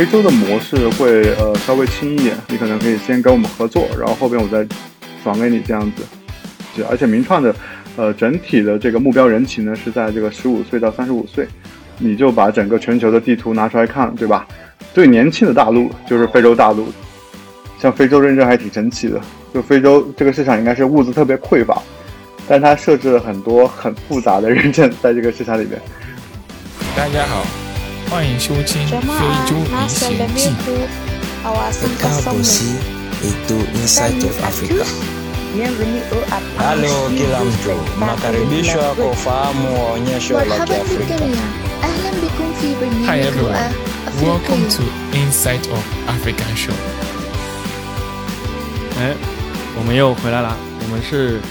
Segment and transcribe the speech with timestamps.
[0.00, 4.66] 非洲的模式会呃稍微轻一点，你可能可以先跟我们合作，然后后边我再
[5.22, 6.02] 转给你这样子。
[6.74, 7.54] 就而且名创的
[7.96, 11.46] 呃整体的这个目标人群呢是在这个十五岁到三十五岁，
[11.98, 14.46] 你就把整个全球的地图拿出来看，对吧？
[14.94, 16.88] 最年轻的大陆就是非洲大陆，
[17.78, 19.20] 像非洲认证还挺神奇的，
[19.52, 21.78] 就非洲这个市场应该是物资特别匮乏，
[22.48, 25.78] 但它设置了很多很复杂的认证在这个市场里边。
[26.96, 27.44] 大家好，
[28.10, 28.98] 欢迎收听《非
[29.46, 30.48] 洲历险记》。
[31.44, 32.74] Welcome to see
[33.22, 34.84] into inside of Africa.
[36.58, 37.76] Hello, Kilamjo.
[38.00, 41.14] Makaribisho kwa famu wa onyesho la Kiafrika.
[43.06, 43.72] Hi everyone.
[44.20, 44.82] Welcome to
[45.16, 46.74] Inside of African Show.
[48.98, 49.14] 哎，
[49.78, 50.56] 我们又回来了。
[50.82, 51.38] 我们是《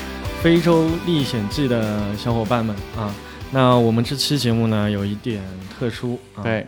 [0.43, 3.15] 非洲历险记》的小伙伴们啊。
[3.49, 5.41] 那我们这期节目呢，有一点
[5.79, 6.67] 特殊啊，对，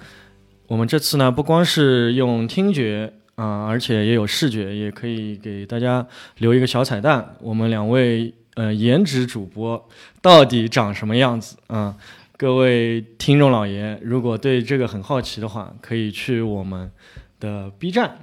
[0.67, 7.35] 我们这次呢不光是用听觉啊，而且也有视觉，也可以给大家留一个小彩蛋。
[7.41, 9.89] 我们两位呃颜值主播
[10.21, 11.95] 到底长什么样子啊？
[12.37, 16.89] 各位听众老爷，如果对这个很好奇的话，可以去我们
[17.39, 18.17] 的 B 站，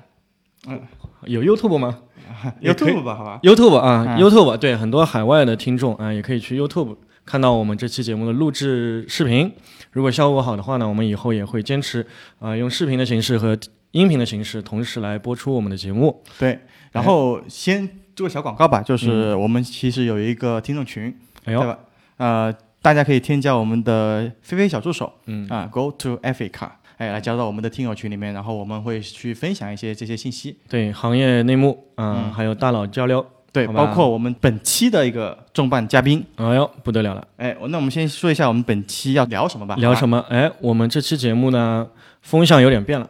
[0.67, 0.81] 嗯，
[1.27, 1.99] 有 YouTube 吗？
[2.63, 3.41] YouTube 吧，好吧。
[3.43, 6.97] YouTube 啊、嗯 y o u t u b e 对很多海外的听众啊、也可以去 YouTube
[7.29, 9.53] 看到我们这期节目的录制视频。
[9.93, 12.05] 如果效果好的话呢，我们以后也会坚持
[12.39, 13.55] 啊、用视频的形式和
[13.91, 16.23] 音频的形式同时来播出我们的节目。
[16.39, 16.59] 对，
[16.91, 21.79] 然后先做个小广告吧，就是我们其实有一个听众群，对吧？
[22.17, 33.27] 呃，大家可以添加我们的菲菲小助手嗯啊，Go to Africa，哎，来加到我们的听友群里面，然后我们会去分享一些这些信息，对行业内幕啊、嗯还有大佬交流。
[33.51, 37.27] 对，包括我们本期的一个重磅嘉宾，哎呦，不得了了！
[37.39, 39.75] 哎，那我们先说一下我们本期要聊什么吧？
[39.77, 40.25] 聊什么？
[40.29, 41.89] 哎，我们这期节目呢，
[42.23, 43.09] 风向有点变了，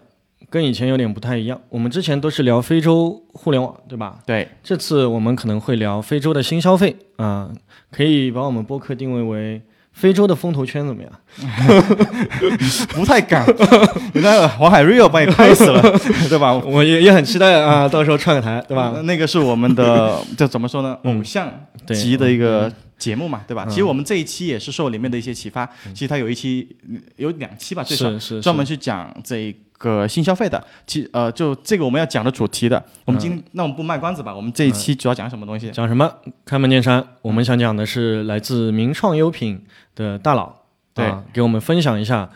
[0.48, 1.60] 跟以前有点不太一样。
[1.68, 4.20] 我们之前都是聊非洲互联网，对吧？
[4.24, 7.50] 对，这次我们可能会聊非洲的新消费啊、
[7.90, 9.60] 可以把我们播客定位为
[9.98, 11.12] 非洲的风投圈怎么样？
[12.94, 13.44] 不太敢，
[14.14, 15.82] 那个黄海 Rio 把你拍死了，
[16.30, 16.54] 对吧？
[16.54, 19.00] 我也也很期待啊，到时候串个台，对吧？
[19.04, 20.96] 那个是我们的，这怎么说呢？
[21.02, 21.52] 嗯偶像
[21.86, 23.64] 对级的一个节目嘛，对吧？
[23.66, 25.68] 嗯其实我们这一期也是受里面的一些启发。
[25.92, 30.62] 其实它有一期嗯有两期吧，最少专门去讲这个新消费的。
[30.86, 34.34] 其呃，就这个我们要讲的主题的，我们今天那我们不卖关子吧？
[34.34, 35.70] 我们这一期主要讲什么东西？
[35.70, 36.12] 讲什么？
[36.44, 40.52] 开门见山，我们想讲的是来自名创优品的大佬，
[40.92, 42.28] 对啊，给我们分享一下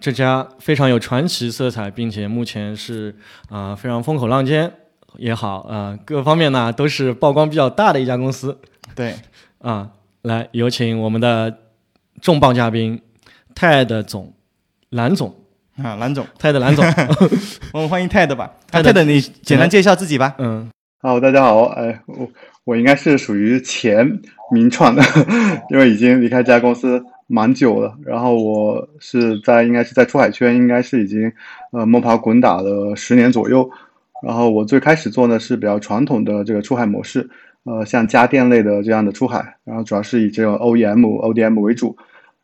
[0.00, 3.14] 这家非常有传奇色彩，并且目前是
[3.50, 4.72] 啊、非常风口浪尖
[5.16, 8.58] 也好啊、各方面呢都是曝光比较大的一家公司
[8.94, 9.14] 对，
[9.58, 9.90] 啊。
[10.22, 11.56] 来，有请我们的
[12.20, 13.00] 重磅嘉宾
[13.54, 14.32] 泰的总
[14.90, 15.32] 蓝总，
[15.82, 16.82] 啊，蓝总，泰的蓝总，
[17.74, 18.50] 我们欢迎泰德吧。
[18.70, 20.34] 泰德泰德，你简单介绍自己吧。
[20.38, 20.70] 嗯，
[21.02, 22.26] 好，大家好，哎，我
[22.64, 24.20] 我应该是属于前
[24.50, 25.02] 名创的，
[25.68, 27.94] 因为已经离开这家公司蛮久了。
[28.06, 31.30] 然后我是在应该是在出海圈，应该是已经
[31.72, 33.68] 呃摸爬滚打了十年左右。
[34.22, 37.28] 然后我最开始做呢是比较传统的这个出海模式，
[37.64, 41.94] 呃，像家电类的这样的出海，然后主要是以这种 OEM、ODM 为主。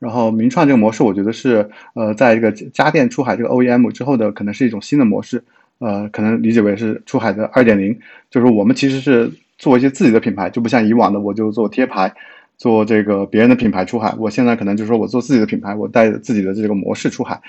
[0.03, 5.45] 然后名创这个模式，我觉得是呃，在这个家电出海这个 OEM 之后的，可能是一种新的模式，
[5.79, 7.97] 呃，可能理解为是出海的二点零，
[8.29, 12.13] 就是我们其实是做一些自己的品牌，就不像以往的我就做贴牌，
[12.59, 14.13] 做这个别人的品牌出海。
[14.19, 17.41] 我现在可能就是说我做自己的品牌，我带着自己的这个模式出海。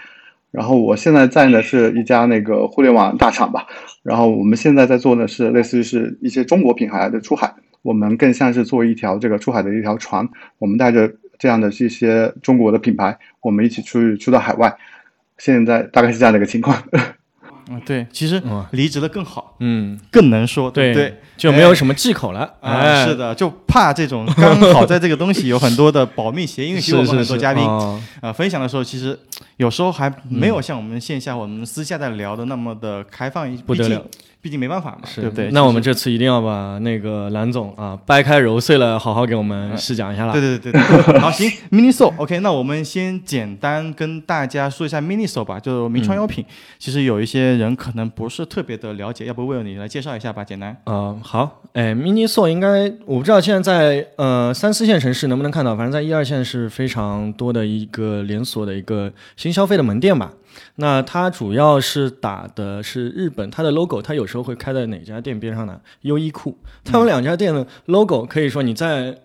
[0.52, 3.66] 然后我现在在的是一家那个互联网大厂吧，
[4.04, 14.76] 然后我们现在在做的是类似于是一些中国品牌的出海，我们更像是做一条这个出海的一条船，我们带着这样的这些中国的品牌，我们一起出去出到海外。
[15.38, 16.82] 现在大概是这样的一个情况。
[17.70, 21.18] 嗯， 对，其实离职的更好，嗯，更能说，对对对？
[21.36, 22.42] 就没有什么忌口了。
[22.62, 29.18] 啊、哎，是的，就怕这种刚好在这个东西有很多的保密协议，因为其实我们很多嘉宾啊呃，分享的时候，其实
[29.58, 34.06] 有时候还没有像我们线下我们私下在聊的那么的开放，毕竟不得了
[34.44, 35.50] 毕竟没办法嘛，对不对？
[35.52, 40.34] 那我们这次一定要把那个蓝总啊掰开揉碎了，好好给我们试讲一下了。
[40.34, 40.82] 对对对
[41.18, 46.44] 好行，Miniso OK，那我们先简单跟大家说一下 Miniso 吧，就是名创优品。
[46.78, 50.76] 其实有一些人可能不是特别的了解，要不为你来介绍一下吧，简单。
[50.84, 60.34] 呃，好，哎，mini store 应该我不知道现在在呃三四线城市能不能看到，反正在一二线是非常多的一个连锁的一个新消费的门店吧。
[60.76, 65.80] 那它主要是打的是日本，它的 logo 它有时候会开在哪家店边上呢？
[66.02, 69.18] 优衣库，它有两家店的 logo 可以说你在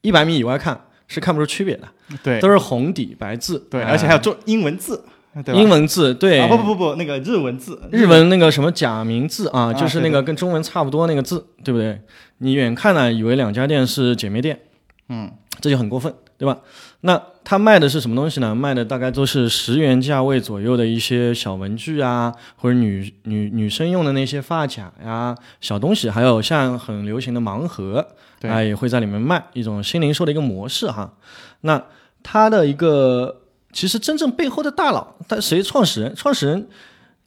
[0.00, 1.88] 一百米以外看是看不出区别的，
[2.22, 5.04] 对都是红底白字，对，哎而且还有中英文字，
[5.44, 5.54] 对？
[5.54, 12.00] 英文字对，啊不不不不，那个日文字，日文那个什么假名字啊，啊就是那个跟中文差不多那个字，对不对？
[12.44, 14.60] 你远看呢，以为两家店是姐妹店，
[15.08, 15.32] 嗯，
[15.62, 16.60] 这就很过分，对吧？
[17.00, 18.54] 那他卖的是什么东西呢？
[18.54, 28.06] 卖的大概都是十元价位左右的一些小文具啊，或者女女女生用的那些发卡呀、小东西，还有像很流行的盲盒，
[28.38, 31.14] 对啊、也会在里面卖一种新零售的一个模式哈。
[31.62, 31.82] 那
[32.22, 33.40] 他的一个
[33.72, 36.14] 其实真正背后的大佬，他谁创始人？
[36.14, 36.68] 创始人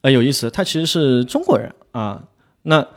[0.02, 2.22] 呃有意思，他其实是中国人啊，
[2.62, 2.88] 那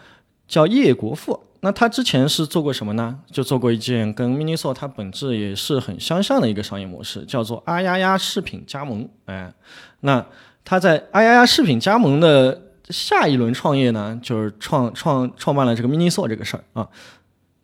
[0.47, 1.45] 叫叶国富。
[1.62, 3.19] 那他之前是做过什么呢？
[3.31, 9.09] 就做过一件跟 Miniso 它本质也是很相像的一个商业模式，叫做阿丫丫饰品加盟。
[9.27, 9.53] 哎，
[10.01, 10.25] 那
[10.65, 16.89] 他在阿丫丫饰品加盟的下一轮创业呢，就是创创创办了这个 Miniso 这个事儿啊。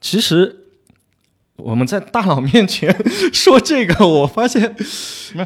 [0.01, 0.66] 其实
[1.57, 2.95] 我们在大佬面前
[3.33, 4.75] 说这个，我发现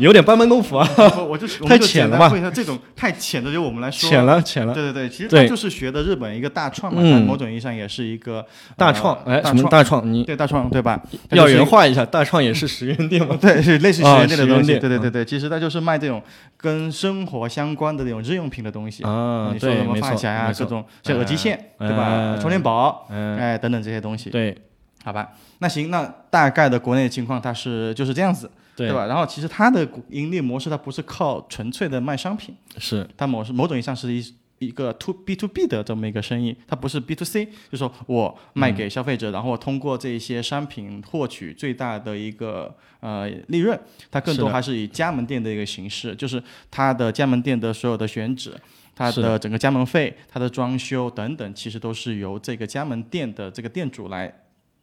[0.00, 0.88] 有点班门弄斧啊，
[1.28, 4.74] 我就我太浅了吧这种太浅的，由我们来说浅了浅了。
[4.74, 8.44] 对对对，其实对它就是学的日本一个大创嘛，某种意义上也是一个
[8.76, 10.12] 大创，哎，什么呃大创？
[10.12, 11.00] 你对大创对吧？
[11.30, 13.36] 要就是原话一下，大创也是十元店嘛？
[13.40, 14.66] 对，是类似啊学这的东西。
[14.66, 16.20] 实验店对对对对，其实它就是卖这种
[16.56, 22.04] 跟生活相关的那种日用品的东西啊你说什么发夹呀，各种像耳机线，哎对吧？
[22.08, 24.28] 哎充电宝，嗯，哎，等等这些东西。
[24.30, 24.56] 对
[25.02, 28.88] 好吧，那行，那大概的国内情况它是就是这样子，对。
[28.88, 29.06] 对吧？
[29.06, 33.08] 然后其实它的盈利模式它不是靠纯粹的卖商品，是。
[33.16, 43.78] 它某是某种意义上是一一个 to B to B 的这么一个生意，它不是 B to C，就是说我卖给消费者，然后我通过这些商品获取最大的一个呃利润，
[44.10, 48.54] 它更多还是以加盟店的一个形式，就是它的加盟店的所有的选址。
[48.94, 49.38] 它的。
[49.38, 54.30] 整个加盟费、它的装修等等，其实都是由这个加盟店的这个店主来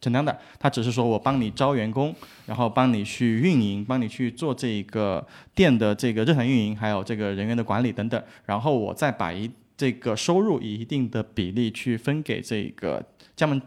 [0.01, 0.37] 承担的。
[0.59, 2.13] 他只是说我帮你招员工，
[2.45, 13.03] 然后帮你去运营，帮你去做这个店的这个日常运营，还有这个人员的管理等等，然后我再把一这个收入以一定的比例去分给这个
[13.35, 13.61] 加盟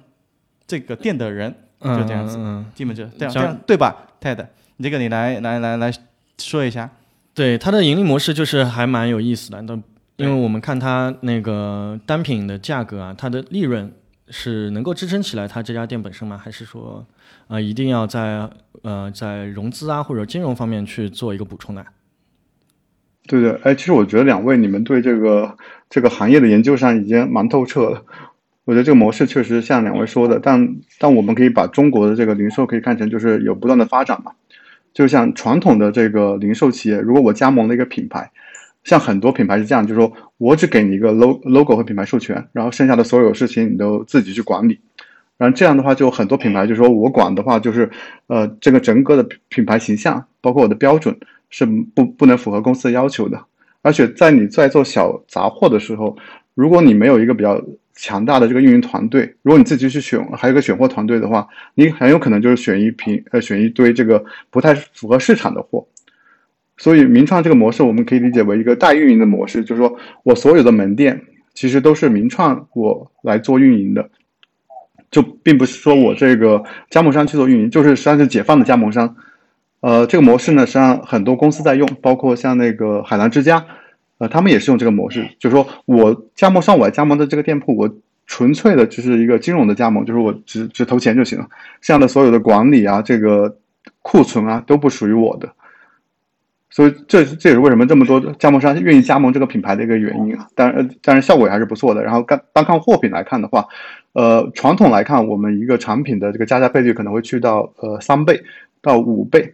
[0.66, 5.92] 这个店的人，就这样子，嗯嗯基本就这样，这样这样对吧？Ted，你这个你来来来来
[6.38, 6.90] 说一下。
[7.32, 9.82] 对它的盈利模式就是还蛮有意思的，但
[10.16, 13.90] 因为我们看它那个单品的价格啊，它的利润
[14.30, 16.38] 是能够支撑起来它这家店本身吗？
[16.38, 17.04] 还是说
[17.48, 18.48] 呃一定要在
[18.82, 21.84] 呃在融资啊或者金融方面去做一个补充呢？
[23.26, 25.56] 对对，哎，其实我觉得两位你们对这个
[25.88, 28.04] 这个行业的研究上已经蛮透彻了。
[28.64, 34.32] 我觉得这个模式确实像两位说的，但但我们可以把中国的这个零售可以看成就是有不断的发展嘛。
[34.92, 38.30] 就像传统的这个零售企业，如果我加盟了一个品牌，
[38.84, 44.80] 像很多品牌是这样，就是说我只给你一个 logo logo 和品牌授权，然后剩下的所有事情你都自己去管理。
[45.36, 47.88] 然后这样的话，就很多品牌就说我管的话，就是
[48.26, 51.16] 呃这个整个的品牌形象，包括我的标准
[51.48, 53.42] 是不不能符合公司的要求的。
[53.82, 56.14] 而且在你在做小杂货的时候，
[56.54, 57.58] 如果你没有一个比较
[57.94, 65.86] 强大的这个运营团队，如果你自己去选，还有一个选货团队的话，你很有可能就是选一瓶呃选一堆这个不太符合市场的货。
[66.80, 71.20] 所以名创这个模式，我们可以理解为一个代运营的模式，就是说我所有的门店
[71.52, 74.08] 其实都是名创我来做运营的，
[75.10, 79.14] 就并不是说我这个加盟商去做运营，就是实际上是解放的加盟商。
[79.80, 83.62] 呃，这个模式呢，实际上很多公司在用，包括像那个海澜之家，
[84.16, 87.94] 呃，他们也是用这个模式，就是说我加盟商我加盟的这个店铺，我
[88.26, 91.46] 纯粹的就是一个金融的加盟，就是我只只投钱就行了，
[91.82, 93.54] 这样的所有的管理啊，这个
[94.00, 95.46] 库存啊都不属于我的。
[96.70, 100.46] 所以这这也是为什么这么多加盟商愿意加盟这个品牌的一个原因啊。
[100.54, 102.02] 当然，呃当然效果也还是不错的。
[102.02, 103.66] 然后单单看货品来看的话，
[104.12, 108.40] 呃，传统来看，我们一个产品的这个加价倍率可能会去到呃三倍
[108.80, 109.52] 到五倍。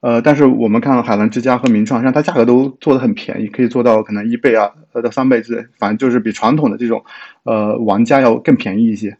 [0.00, 7.04] 呃，但是我们看海澜之家和名创，像它价格都做的很便宜，可以做到可能一倍啊，呃到三倍之类，反正就是比传统的这种
[7.44, 9.16] 呃玩家要更便宜一些。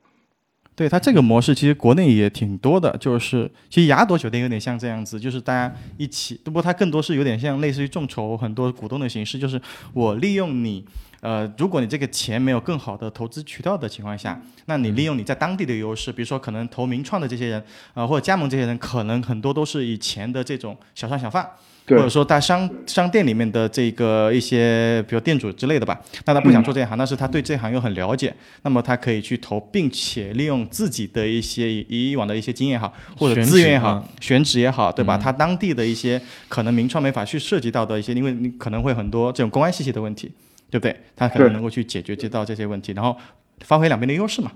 [0.78, 9.60] 对它这个模式，其实国内也挺多的，就是其实雅朵酒店有点像这样子，就是大家一起，不过它更多是有点像类似于众筹很多股东的形式，就是
[9.92, 10.84] 我利用你，
[11.18, 21.44] 呃，如果你这个钱没有更好的投资渠道的情况下，那你利用你在当地的优势，比如说可能投名创的这些人，呃，或者加盟这些人，可能很多都是以前的这种小商小贩。
[21.88, 35.16] 或者说在商商店里面的这个一些，比如店主之类的吧，那他不想做这一行，但是他对这行又很了解，那么他可以去投，并且利用自己的一些以以往的一些经验也好，或者资源也好选址也好，对吧？
[35.16, 40.30] 他当地的一些可能名创没法去涉及到的一些，因为你可能会很多这种公安信息的问题，
[40.70, 40.94] 对不对？
[41.16, 43.16] 他可能能够去解决接到这些问题，然后
[43.60, 44.52] 发挥两边的优势嘛。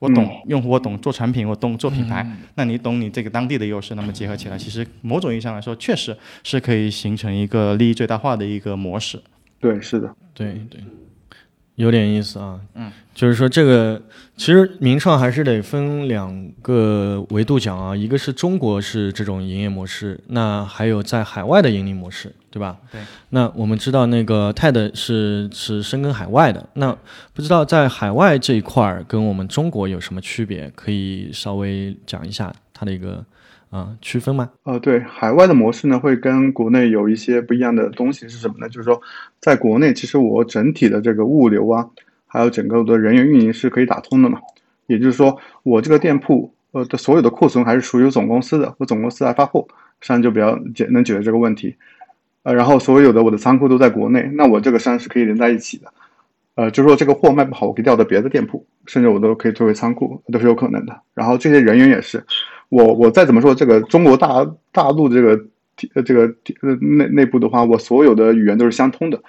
[0.00, 9.22] 我懂用户，我懂做产品，我懂做品牌，那你懂你这个当地的优势，那么结合起来，其实某种意义上来说，确实是可以形成一个利益最大化的一个模式。
[9.60, 10.80] 对，是的，对对，
[11.74, 12.58] 有点意思啊。
[12.74, 14.02] 嗯，就是说这个
[14.38, 22.34] 其实名创还是得分两个维度讲啊，一个是中国是这种营业模式，那还有在海外的盈利模式。
[22.50, 22.76] 对吧？
[22.90, 23.00] 对。
[23.30, 26.96] 那我们知道那个 TED 是是深耕海外的，那
[27.32, 30.70] 不知道在海外这一块儿跟我们中国有什么区别？
[30.74, 33.24] 可以稍微讲一下它的一个
[33.70, 34.50] 啊区分吗？
[34.64, 38.68] 呃，对，海外的模式呢会跟国内有一些不一样的东西是什么呢？
[38.68, 39.00] 就是说，
[39.40, 41.88] 在国内其实我整体的这个物流啊，
[42.26, 44.40] 还有整个的人员运营是可以打通的嘛。
[44.86, 49.64] 也就是说，我这个店铺呃的所有的库存还是属于总公司的，我总公司来发货，
[50.00, 51.76] 实际上就比较解能解决这个问题。
[52.42, 55.92] 呃，然后所有的我的仓库都在国内，那我这个商是可以连在一起的，
[56.54, 61.00] 呃，就说这个货卖不好，我可以调到别的店铺，甚至我都可以作为仓库，都是有可能的。
[61.14, 62.24] 然后这些人员也是，
[62.70, 65.38] 我我再怎么说这个中国大大陆这个
[66.04, 66.22] 这个
[66.62, 69.20] 呃内内部的话，我所有的语言都是相通的，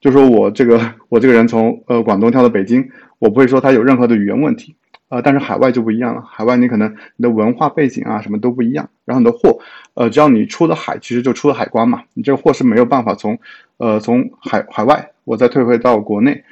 [0.00, 0.78] 就说我这个
[1.08, 2.86] 我这个人从呃广东跳到北京，
[3.18, 4.76] 我不会说他有任何的语言问题。
[5.08, 9.58] 呃，但是海外就不一样了，海外你可能你的文化背景啊什么都不一样，然后你的货，
[9.94, 13.38] 呃，只要你出了海，其实就出了海关嘛，你这个货是没有办法从，
[13.78, 16.44] 呃，从海海外我再退回到国内，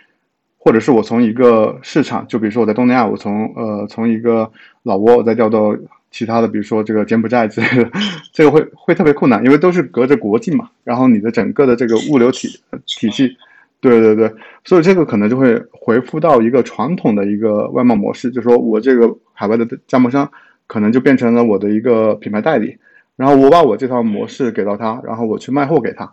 [0.58, 4.50] 或者是我从一个市场，就比如说我在东南亚，我从呃从一个
[4.82, 5.76] 老挝我再调到
[6.10, 7.90] 其他的，比如说这个柬埔寨之类的，
[8.32, 12.48] 这个会会特别困难，因为都是隔着国境嘛，然后你的整个的这个物流体
[12.86, 13.36] 体系。
[13.82, 14.30] 对对对，
[14.62, 20.30] 所以这个可能就会回复到一个传统的一个外贸模式，就是说我这个海外的加盟商
[20.70, 22.78] 可能就变成了我的一个品牌代理，
[23.16, 26.12] 然后我把我这套模式给到他，然后我去卖货给他，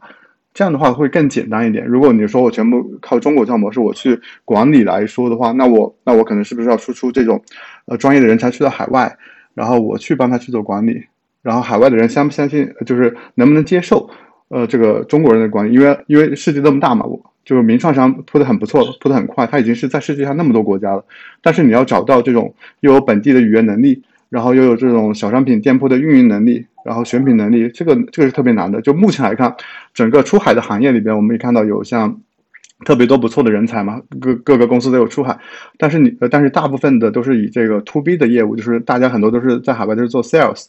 [0.52, 1.86] 这样的话会更简单一点。
[1.86, 7.40] 如果你说我全部靠中国这套模式我去管理来说的话，那我那我可能是不是要输出这种
[7.86, 9.16] 呃专业的人才去到海外，
[9.54, 11.04] 然后我去帮他去做管理，
[11.44, 14.10] 然后海外的人相不相信，就是能不能接受
[14.48, 15.74] 呃这个中国人的管理？
[15.76, 17.22] 因为因为世界这么大嘛，我。
[17.48, 21.06] 就是名创商铺的很不错，铺的很快，它已经是在世界上那么多国家了。
[21.42, 28.82] 但是你要找到这种又有本地的语言能力，然后又有这种小商品店铺的运营能力，然后选品能力，这个这个是特别难的。
[28.82, 29.56] 就目前来看，
[29.94, 32.22] 整个出海的行业里边，我们也看到有像
[32.86, 35.38] 特别多不错的人才嘛，各各个公司都有出海。
[35.78, 40.66] 但是你呃，但是大部分的都是以这个 to B 的业务，就是大家很多都是在海外都是做 sales。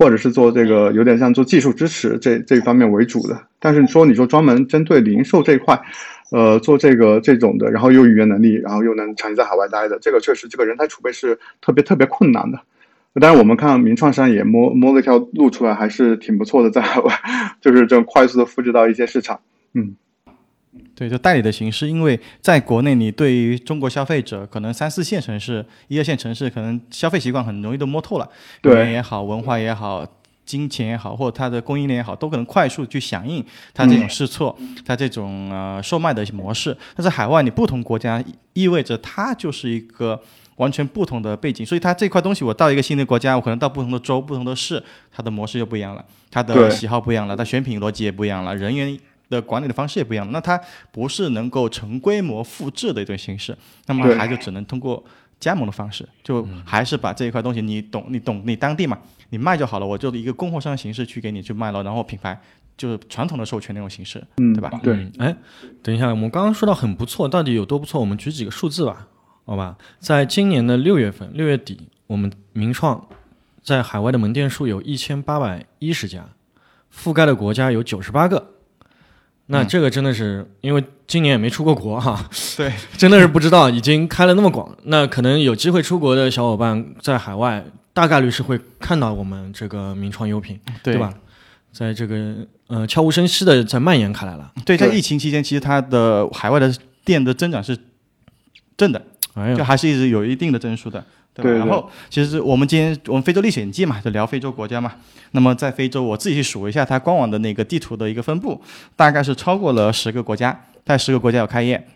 [0.00, 5.76] 或者是做这个有点像做技术支持这这一方面为主的，但是你说你说专门针对零售这一块，
[6.30, 12.60] 呃，做这个这种的，然后又语言能力，然后又能长期在海外待的，这个确实这个人才储备是特别特别困难的。
[13.14, 17.12] 当然，我们看名创商也摸摸了一条路出来，还是挺不错的，在海 外
[17.60, 19.40] 就是这种快速的复制到一些市场，
[19.74, 19.96] 嗯。
[20.94, 28.28] 对，就代理的形式，因为在国内，你对于中国消费者，可能三四线城市、一二线城市，可能消费习惯很容易都摸透了，
[28.64, 30.04] 语言也好，文化也好，
[30.44, 36.76] 金钱也好，或者它的供应链也好，都可能快速去响应它这种试错，它这种呃售卖的模式。
[36.96, 38.22] 但是海外，你不同国家，
[38.54, 40.20] 意味着它就是一个
[40.58, 48.96] 完全不同的背景，所以它这块东西，我到一个新的国家，我可能到不同的州、不同的市，它的模式就不一样了，它的喜好不一样了，它选品逻辑也不一样了，人员。
[49.30, 50.58] 的管理的方式也不一样，那它
[50.90, 55.04] 不是能够成规模复制的一种形式，那么还就只能通过
[55.38, 58.98] 加盟的方式，就还是把这一块东西你懂，你懂，你当地嘛，
[59.28, 62.40] 你卖就好了，我就一个供货商形式去给你去卖了，然后品牌
[62.74, 64.70] 就是传统的授权那种形式，嗯，对吧？
[64.82, 65.36] 对，哎，
[65.82, 68.00] 等一下，我们刚刚说到很不错，到底有多不错？
[68.00, 69.08] 我们举几个数字吧，
[69.48, 69.78] 好吧？
[69.98, 73.08] 在今年的六月份，六月底，我们名创
[73.62, 76.22] 在海外的门店数有一千八百一十家，
[76.94, 78.50] 覆盖的国家有九十八个。
[79.46, 82.28] 那这个真的是，因为今年也没出过国哈，
[82.58, 84.76] 对， 真的是不知道已经开了那么广。
[84.82, 87.64] 那可能有机会出国的小伙伴在海外，
[87.94, 91.14] 大概率是会看到我们这个名创优品，对吧？
[91.72, 94.52] 在这个呃悄无声息的在蔓延开来了。
[94.66, 96.70] 对，在疫情期间，其实它的海外的
[97.02, 97.78] 店的增长是
[98.76, 99.02] 正的，
[99.56, 101.04] 就还是一直有一定的增速的。
[101.34, 104.92] 对，然后其实我们今天我们非洲历险记嘛，就聊非洲国家嘛。
[105.30, 108.60] 那么在非洲，我自己去数一下它官网的那个地图的一个分布，
[108.96, 111.86] 大概是超过了十个国家，在十个国家有开业。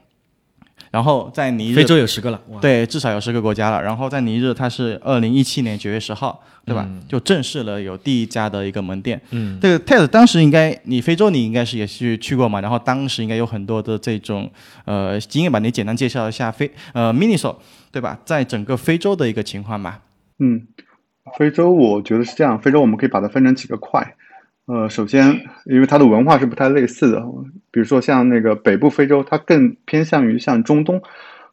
[0.93, 3.83] 然后在尼日，非洲有十个了，对，至少有十个国家了。
[3.83, 6.87] 然后在尼日，它是二零一七年九月十号，对吧？
[7.09, 9.19] 就正式了有第一家的一个门店。
[9.31, 12.61] 嗯，这个 TED 当时应该你非洲你应该是也去去过嘛？
[12.61, 14.51] 然后当时应该有很多的这种
[14.85, 15.59] 呃经验吧？
[15.59, 17.57] 你简单介绍一下非呃 Miniso
[17.91, 18.19] 对吧？
[18.27, 20.03] 在整个非洲的一个情况吧。
[20.41, 20.61] 嗯，
[21.39, 24.15] 非洲我觉得是这样，非洲我们可以把它分成几个块。
[24.73, 27.23] 呃，首先，因为它的文化是不太类似的，
[27.71, 30.99] 比如说像那个北部非洲，它更偏向于像中东，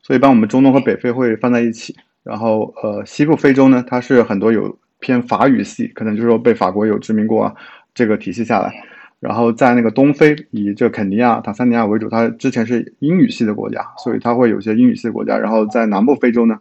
[0.01, 1.93] 所以把我们中东和北非会放在一起。
[2.23, 7.53] 然后呃西部非洲呢，它是很多有偏法语系，可能就是说被法国有殖民过啊，
[7.93, 8.71] 这个体系下来。
[9.19, 15.37] 然后在那个东非，以这肯尼亚、坦桑尼亚为主，它之前是英语系的国家，所以它会有些英语系的国家。
[15.37, 16.57] 然后在南部非洲呢，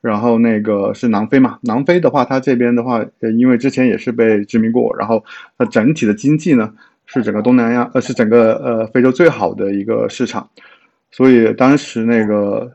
[0.00, 5.24] 然后那个是南非嘛，南非的话，它这边的话，呃，因为之前也是被殖民过，然后
[5.58, 6.72] 它整体的经济呢
[7.06, 10.48] 是整个东南亚，呃，是整个呃非洲最好的一个市场。
[11.12, 12.70] 所以当时那个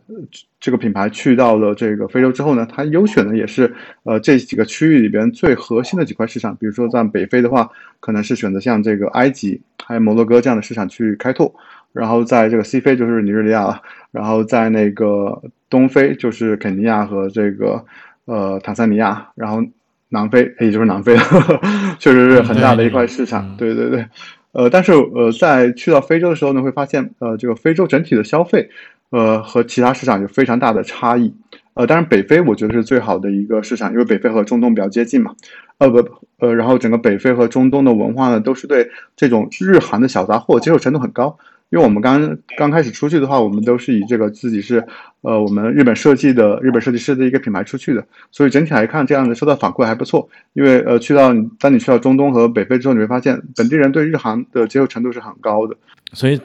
[0.59, 7.69] 这个品牌去到了这个非洲之后呢，它优选的也是呃这几个区域里边最核心的几块市场，比如说在北非的话，
[8.01, 11.55] 可能是选择像这个埃及还有摩洛哥这样的市场去开拓，
[11.93, 13.81] 然后在这个西非就是尼日利亚了，
[14.15, 17.83] 然后在那个东非就是肯尼亚和这个
[18.23, 19.61] 呃坦桑尼亚，然后
[20.07, 21.21] 南非也就是南非了，
[21.99, 24.05] 确实是很大的一块市场，对对对。
[24.53, 28.69] 呃，但是呃，在去到非洲的时候呢，会发现呃，这个非洲整体的消费，
[29.09, 31.33] 呃，和其他市场有非常大的差异。
[31.73, 35.35] 呃，当然北非我觉得是最好的一个市场，因为北非和中东比较接近嘛。
[35.77, 35.97] 呃不
[36.39, 41.37] 呃，然后整个北非和中东的文化呢，都是对这种日韩的小杂货接受程度很高。
[41.75, 44.81] 因为我们刚刚开始出去的话，我们都是以这个自己是，
[45.19, 48.01] 呃，我们日本设计的日本设计师的一个品牌出去的，
[48.31, 50.29] 所以整体来看，这样的收到反馈还不错。
[50.53, 55.75] 因为呃，去到当你去到中东和北非之后，你会发现本地人对日韩的接受程度是很高的。
[56.13, 56.39] 所以，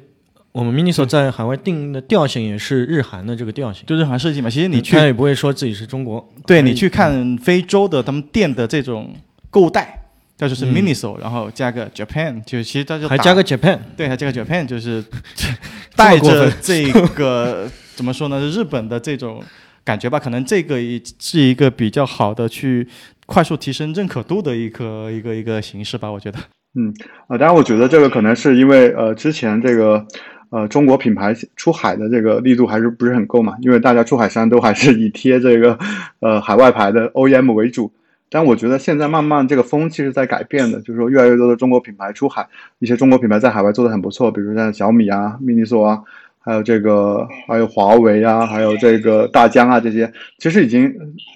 [0.50, 4.50] 我们 MINISO 在海外定的调性也是日韩的这个调性，就日韩设计嘛。
[4.50, 9.14] 其实你去他也不会说自己是中国，对你去看非洲的他们店的这种
[9.48, 9.99] 购物袋。
[10.40, 15.04] 这就是 Miniso，然后加个 Japan，就其实它就还加个 Japan，对，还加个 Japan，就是
[15.94, 18.40] 带着这个怎么说呢？
[18.48, 19.42] 日本的这种
[19.84, 22.88] 感觉吧，可能这个也是一个比较好的去
[23.26, 26.38] 快速提升认可度的一个一个一个形式吧，我觉得。
[26.74, 26.90] 嗯，
[27.26, 30.06] 啊，当然，我觉得这个可能是因为呃，之前这个
[30.48, 35.78] 呃中国品牌出海的这个力度还是不是很够嘛，因为大家出海商都还是以贴这个
[36.20, 37.92] 呃海外牌的 OEM 为主。
[38.30, 42.46] 但我觉得现在慢慢这个风气是在改变的，就是说越来越多的中国品牌出海，
[42.78, 46.00] 一些中国品牌在海外做的很不错，比如像小米啊、MINISO 啊，
[46.38, 50.94] 还有这个还有华为啊，还有这个大疆啊这些，其实已经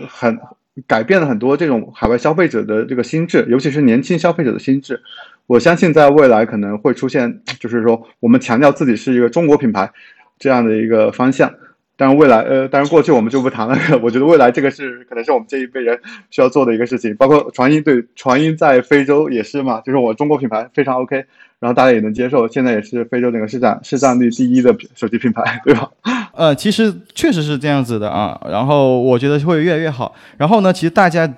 [0.09, 0.39] 很
[0.87, 5.03] 改变了很多这种海外消费者的这个心智，尤其是年轻消费者的心智。
[5.47, 9.91] 我相信在未来可能会出现，就是说我们强调自己是一个中国品牌
[10.39, 11.53] 这样的一个方向。
[11.97, 13.79] 但是未来，呃，当然过去我们就不谈了。
[14.03, 15.97] 我觉得未来这个是可能是我们这一辈人
[16.29, 17.15] 需要做的一个事情。
[17.17, 21.17] 包括传音，对传音在非洲也是嘛，就是我中国品牌非常 OK，
[21.61, 22.49] 然后大家也能接受。
[22.49, 25.89] 现在也是非洲整个市场市占率第一的手机品牌，对吧？
[26.35, 28.41] 呃，其实确实是这样子的啊。
[28.51, 30.17] 然后我觉得会越来越好。
[30.37, 31.33] 然后呢，其实大家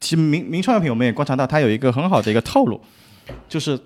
[0.00, 2.80] 其实名名创用品我们也观察到，它有一个很好的一个套路，
[3.46, 3.78] 就是。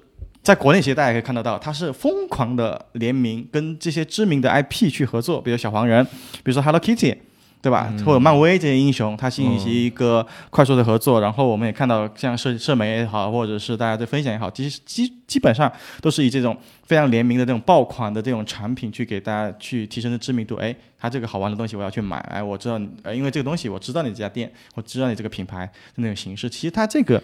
[0.47, 7.17] 在国内其实大家可以看得到，它是疯狂的联名，跟这些知名的 IP 去合作，比如小黄人，比如说 Hello Kitty，
[7.61, 7.93] 对吧？
[8.05, 11.21] 或者漫威这些英雄，它进行一个快速的合作。
[11.21, 20.55] 然后我们也看到，像社社媒也好，或者是大家的分享也好，其实基基本上都是以这种非常联名的这种爆款的这种产品去给大家去提升的知名度。
[20.55, 22.19] 哎，它这个好玩的东西我要去买。
[22.31, 26.49] 哎，我知道，呃，因为这个东西我知道你这家店，我知道你这个品牌的那种形式。
[26.49, 27.21] 其实它这个。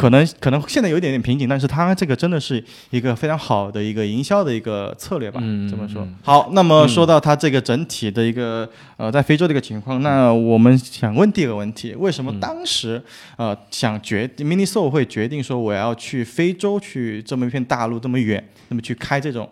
[0.00, 5.40] 可能可能现在有一点点瓶颈，但是它这个真的是一个非常好的一个营销的一个策略吧？
[5.42, 6.06] 嗯，这么说。
[6.22, 13.02] 好，那么说到它这个整体的一个呃，在非洲的一个情况，那我们想问第二个问题：为什么当时
[13.36, 19.48] 呃想决 MINISO 会决定说我要去非洲去这么一片大陆这么远，那么去开这种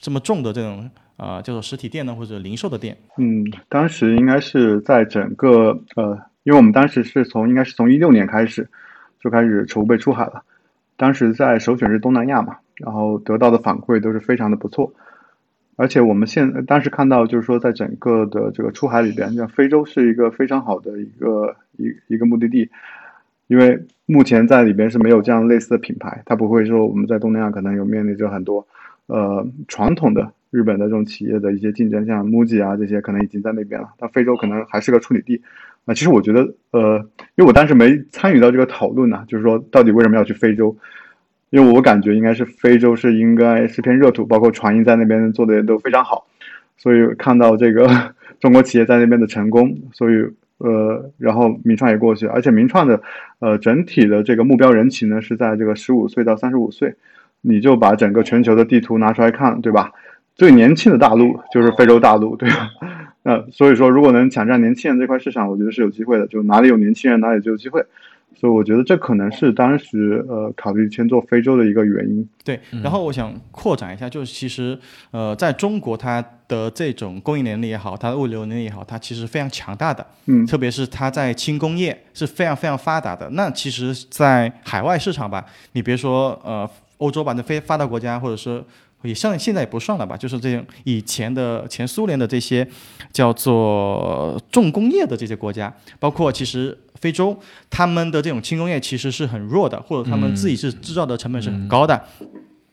[0.00, 2.96] 这么重的这种呃叫做实体店呢，或者零售的店？
[3.18, 8.68] 嗯，当时应该是在整个呃，因为我们当时是从应该是从一六年开始。
[9.20, 10.42] 就开始筹备出海了，
[10.96, 14.92] 当时在首选是东南亚嘛，然后得到的反馈都是非常的不错，
[15.76, 22.70] 而且我们现当时看到就是说，在整个的这个出海里边，像非洲是一个非常好的一个一一个目的地，
[23.46, 28.66] 因为目前在里边是没有这样类似的品牌，它不会说我们在东南亚可能有面临着很多
[29.06, 35.42] 呃传统的日本的这种企业的一些竞争，像 MUJI 啊这些可能已经在那边了，但非洲可能还是个处女地。
[35.90, 36.98] 啊，其实我觉得，呃，
[37.34, 40.76] 因为我当时没参与到这个讨论呢，就是说到底为什么要去非洲？
[41.50, 46.28] 因为我感觉应该是非洲是应该是片热土，包括传音在那边做的也都非常好，
[46.78, 47.88] 所以看到这个
[48.38, 50.14] 中国企业在那边的成功，所以
[50.58, 53.02] 呃，然后名创也过去，而且名创的
[53.40, 56.94] 呃整体的这个目标人群呢是在这个十五岁到三十五岁，
[57.40, 59.90] 你就把整个全球的地图拿出来看，对吧？
[60.36, 62.68] 最年轻的大陆就是非洲大陆，对吧？
[63.22, 66.26] 那所以说，如果能抢占年轻人这块市场，我觉得是有机会的。
[66.26, 67.84] 就哪里有年轻人，哪里就有机会。
[68.34, 72.26] 所以我觉得这可能是当时呃考虑迁做非洲的一个原因。
[72.42, 74.78] 对，然后我想扩展一下，就是其实
[75.10, 83.28] 呃，在中国它的这种供应能力也好，它的物流能力也好，它其实非常强大的，嗯特别是它在轻工业是非常非常发达的。
[83.30, 88.64] 那其实，在海外市场吧，你别说呃欧洲吧，那非发达国家，或者说
[89.02, 92.66] 也像现在也不算了吧，就是这种以前的前苏联的这些
[93.12, 97.38] 叫做重工业的这些国家，包括其实非洲，
[97.70, 102.04] 他们的这种轻工业其实是很弱的，或者他们自己是制造的成本是很高的。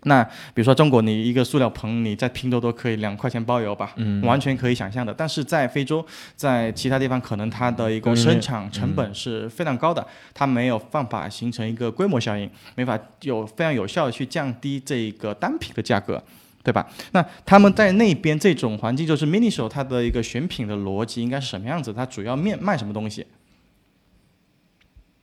[0.07, 5.13] 那比如说中国，你一个塑料棚，你在拼多多可以两块钱包邮吧，嗯完全可以想象的。
[5.13, 16.23] 但是在非洲，在其他地方，可能它的一个生产成本是非常高的，它没有办法形成一个规模效应，没法有非常有效的去降低这个单品的价格。
[16.63, 16.85] 对吧？
[17.13, 21.93] 那他们在那边这种环境，就是 mini show 它的一个选品的逻辑应该是什么样子？
[21.93, 23.25] 它主要面卖什么东西？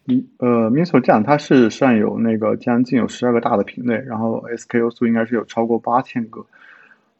[0.07, 6.45] 嗯呃 m i s o 这样它是算有那个将近有十二个大的品类，然后 SKU 数应该是有超过八千个。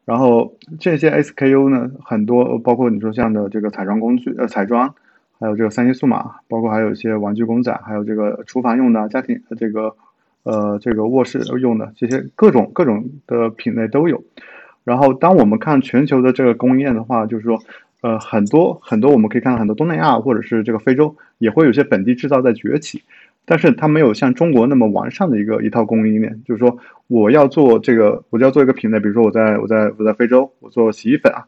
[0.05, 4.95] 然后这些 SKU 呢，很多包括你说像的这个彩妆工具，呃，彩妆，
[5.41, 9.97] 还有这个三星数码，包括还有一些玩具公仔，还有这个厨房用的、家庭这个
[10.43, 14.23] 呃这个卧室用的这些各种各种的品类都有。
[14.85, 17.59] 然后当我们看全球的这个供应链的话，就是说，
[18.05, 23.03] 呃，很多很多我们可以看到很多东南亚或者是这个非洲也会有些本地制造在崛起，
[23.47, 26.39] 但是它没有像中国那么完善的一个一套供应链。
[26.45, 31.47] 就是说，我要做这个，我就要做一个品类，比如说我在我在我在非洲，我做洗衣粉啊，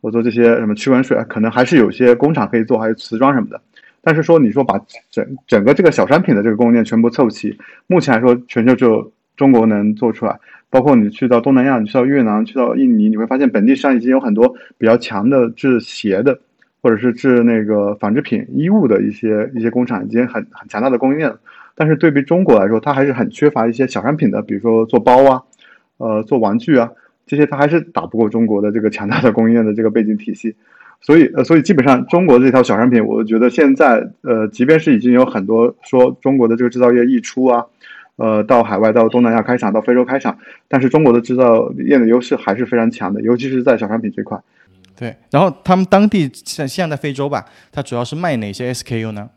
[0.00, 3.60] 我做这些什么驱蚊水啊，可能还是有些工厂可以做，还有瓷砖什么的。
[4.00, 7.54] 但是说你说把整整个这个小商品的这个供应链全部凑齐，
[7.86, 10.40] 目前来说全球只有中国能做出来。
[10.70, 16.38] 包括你去到东南亚，你去到越南，去到印尼，你会发现本地上已经有很多比较强的制鞋的，
[16.80, 21.38] 或者是制那个纺织品、衣物的一些一些工厂，已经很很强大的供应链了。
[21.74, 25.42] 但是对比中国来说，它还是很缺乏一些小商品的，比如说做包啊，
[25.98, 26.88] 呃，做玩具啊，
[27.26, 30.54] 这些它还是打不过中国的这个强大的供应链的这个背景体系。
[31.00, 37.64] 所以，呃，所以基本上中国这套小商品，我觉得现在，呃，即便是已经有很多说中国的这个制造业溢出啊。
[38.20, 40.36] 呃，到海外、到东南亚开厂、到非洲开厂，
[40.68, 44.38] 但是中国的制造业的优势还是非常强的，尤其是在小商品这块。
[44.94, 49.30] 对，然后他们当地像现在非洲吧，它主要是卖哪些 SKU 呢？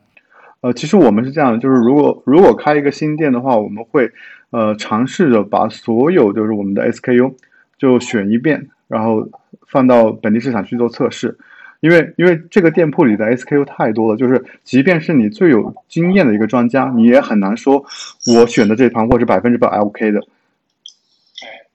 [0.60, 4.12] 呃，其实我们是这样的，就是如果如果开一个新店的话，我们会
[4.50, 7.36] 呃尝试着把所有就是我们的 SKU
[7.78, 9.30] 就选一遍，然后
[9.66, 11.38] 放到本地市场去做测试。
[11.84, 17.84] 因为因为这个店铺里的 SKU 太多了，就是即便是你最有经验的一个专家，你也很难说
[18.26, 20.22] 我选的这盘货是百分之百 OK 的。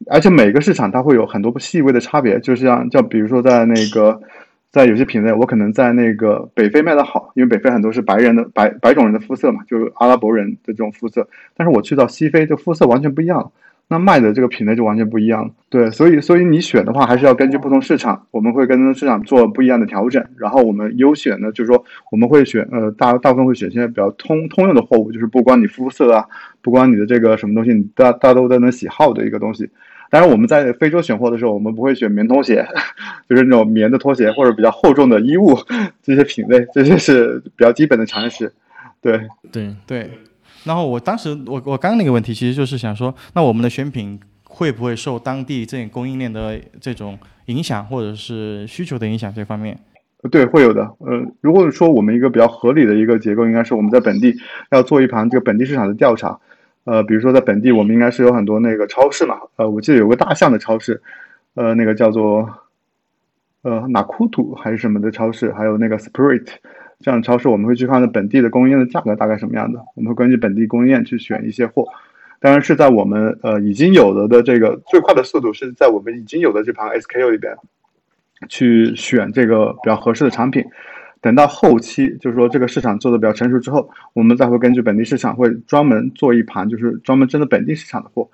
[0.07, 4.19] 而且每个市场它会有很多细微的差别，就是像就比如说在那个
[4.71, 13.53] 在有些品类，我可能在那个北非卖的好，因为北非很多是白人的白白种人的肤色嘛，就是阿拉伯人的这种肤色，但是我去到西非，这肤色完全不一样。
[13.91, 20.23] 那卖的这个品类就完全不一样，对，所以所以你选的话，还是要根据不同市场，我们会跟市场做不一样的调整。
[20.37, 26.27] 然后我们优选呢，就是说我们会选呃大大部分会选一些比较通通用的货物，就是不光你肤色啊，
[26.61, 29.69] 不光你的这个什么东西，你大大都都能喜好的一个东西。
[30.11, 32.67] 当然我们在非洲选货的时候，我们不会选棉拖鞋，
[33.27, 35.57] 就是那种棉的拖鞋或者比较厚重的衣物
[36.03, 38.53] 这些品类，这些是比较基本的常识。
[39.01, 39.19] 对
[39.51, 40.11] 对对。
[40.69, 49.79] 然后我当时我我刚刚那个问题其实就是想说，那我们的选品会不会受当地这供应链的这种影响，或者是需求的影响这方面？
[50.31, 50.83] 对，会有的。
[50.99, 54.37] 呃，如果说我们一个比较合理的一个结构，应该是我们在本地
[54.71, 56.39] 要做一盘这个本地市场的调查。
[56.85, 59.37] 呃，比如说在本地，我们应该是有很多那个超市嘛。
[59.57, 61.01] 呃，我记得有个大象的超市，
[61.55, 62.47] 呃，那个叫做
[63.63, 66.47] 呃马库图还是什么的超市，还有那个 Spirit。
[67.01, 71.87] 这样的超市，我们会去看本地的供应链的价格大概什么样的，我们会根据本地供应链去选一些货。
[72.41, 77.57] 当然是在我们呃已经有了的这个最快的速度，是在我们已经有的这盘 SKU 里边
[78.49, 80.65] 去选这个比较合适的产品。
[81.21, 88.29] 等到后期，就是说这个市场做的比较成熟之后，我们再会根据本地市场会专门做一盘，就是专门针对本地市场的货。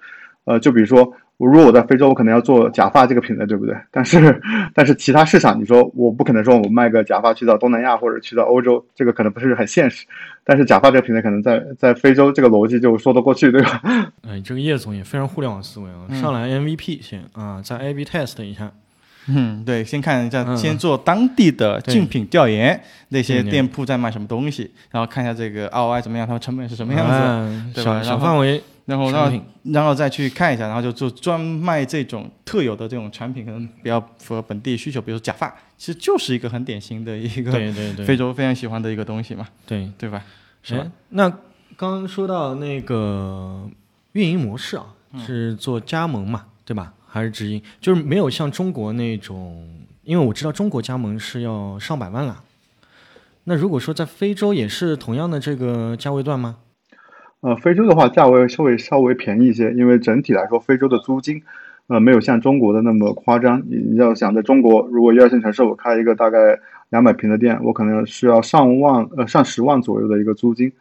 [0.44, 1.12] 呃，就比如说。
[1.36, 3.74] 如果我在非洲，我可能要做假发这个品类，对不对？
[3.90, 4.40] 但是，
[4.72, 10.06] 但是其他市场，你说我不可能说我卖个假发去到东南亚或者去到欧洲，这个可能不是很现实。
[10.44, 13.82] 但是假发这个品类可能在在非洲，这个逻辑就说得过去，对吧？
[14.28, 18.70] 哎， 这个叶总也非常互联网思维啊，上来 MVP 先啊，再 A/B test 一下。
[19.26, 28.02] 嗯，对，先看一下，先做当地的竞品调研，那些店铺在卖什么东西，然后看一下这个 ROI 怎么样，他们成本是什么样子，对吧？
[28.02, 28.62] 小范围。
[28.86, 37.52] 然后，然后，然后再去看一下，然后就就专卖这种特有的这种产品，可能比较符合本地需求，比如说假发，其实就是一个很典型的一个
[38.04, 40.22] 非洲非常喜欢的一个东西嘛，对对吧？
[40.62, 40.86] 是吧？
[41.08, 41.28] 那
[41.76, 43.68] 刚刚说到那个
[44.12, 46.92] 运营模式啊，嗯是做加盟嘛，对吧？
[47.06, 47.62] 还是直营？
[47.80, 49.66] 就是没有像中国那种，
[50.02, 52.42] 因为我知道中国加盟是要上百万了。
[53.44, 56.56] 那如果说在非洲也是同样的这个价位段吗？
[57.44, 61.42] 呃，非洲的话价位稍微稍微便宜一些，因为整体来说非洲的租金，
[61.88, 63.62] 呃，没有像中国的那么夸张。
[63.68, 70.72] 你要想在中国，如果一二线城市我开一个大概两百平的店，我可能需要上万呃上十万左右的一个租金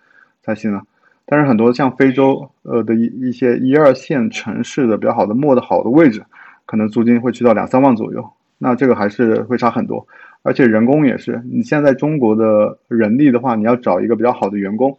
[0.41, 0.82] 才行了。
[1.26, 6.23] 但是很多像非洲呃的一一些一二线城市的比较好的摸的好的位置，
[6.65, 8.26] 可能租金会去到两三万左右，
[8.58, 10.08] 那这个还是会差很多。
[10.43, 14.97] 而且人工也是，你现在中国的人力的话，你要找一个比较好的员工。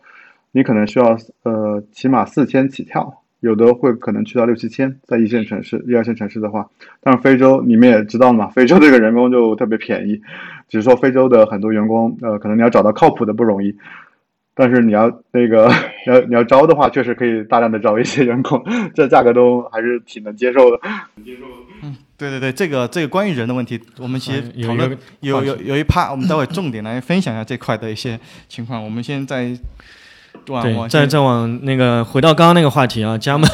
[0.55, 6.65] 你可能需要呃起码四千起跳，有的会可能去到六七千，在一线城市、一二线城市的话，
[7.01, 10.21] 但是非洲你们也知道嘛，非洲这个人工就特别便宜，
[10.69, 13.77] 只是说非洲的很多员工呃可能你要找到靠谱的不容易，
[14.55, 15.69] 但是你要那个
[16.07, 18.65] 你 要你要招的话，确实可以大量的招一些员工，
[18.95, 20.79] 这价格都还是挺能接受的。
[21.25, 21.45] 接受。
[21.83, 28.83] 嗯对对对，这个这个关于人的问题，我们其实有讨论有有有有一趴，我们待会重点来分享一下这块的一些情况。
[28.83, 29.59] 我们现在往
[30.45, 33.49] 对，再再往那个回到刚刚那个话题啊，加盟，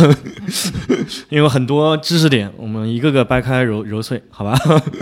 [1.31, 4.57] 因为很多知识点，我们一个个掰开揉揉碎，好吧？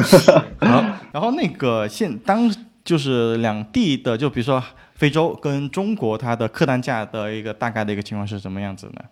[0.60, 2.52] 好，然后那个现当
[2.84, 4.62] 就是两地的，就比如说
[4.94, 9.02] 非洲跟中国，它的客单价的一个大概的一个情况是什么样子呢？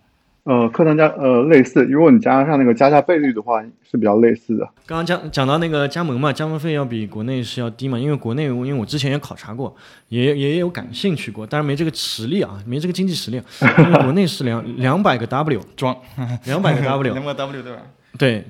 [0.46, 4.64] 呃，客单价呃类似，如果你加上那个加价费率的话，是比较类似的。
[4.86, 9.74] 刚刚讲讲到那个加盟嘛，加盟费要比国内是要低嘛，因为国内因为我之前也考察过，
[10.08, 13.44] 也也有感兴趣过，但是没这个实力啊，没这个经济实力啊，
[13.78, 15.96] 因为国内是两两百个 W 装
[16.44, 17.78] 两百个 W， 两百 W 对吧？
[18.16, 18.44] 对，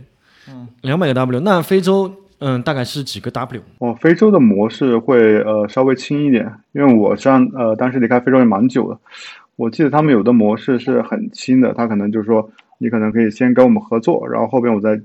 [0.51, 3.63] 嗯两百个 W，那非洲嗯大概是几个 W？
[3.79, 8.99] 哦，非洲的模式会呃稍微轻一点，因为我上呃当时离开非洲也蛮久了，
[9.57, 15.01] 我记得他们有的模式是很轻的，他可能就是说你可能可以先跟我们合作，然后后边我再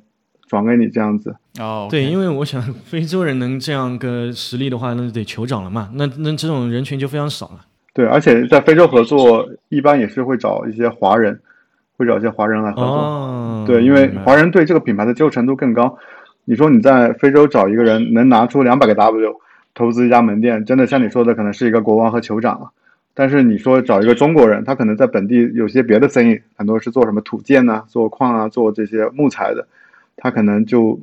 [0.47, 1.35] 转给你这样子。
[1.59, 7.61] 哦，对，因为为我想非洲人能这样个实力的话，那就得酋长了嘛，那那这种人群就非常少了。
[7.93, 11.39] 对，而且在非洲合作一般也是会找一些华人，
[11.97, 12.85] 会找一些华人来合作。
[12.85, 15.97] 哦，对，因为华人对这个品牌的接受程度更高。
[16.45, 19.35] 你说你在非洲找一个人能拿出两百个 W
[19.73, 22.71] 投资一家门店，真的像你说的，可能是一个国王和酋长了。
[23.13, 29.67] 但是你说找一个中国人，他可能在本地有些别的生意，很多是做什么土建呐、做矿啊、做这些木材的，
[30.15, 30.99] 他可能就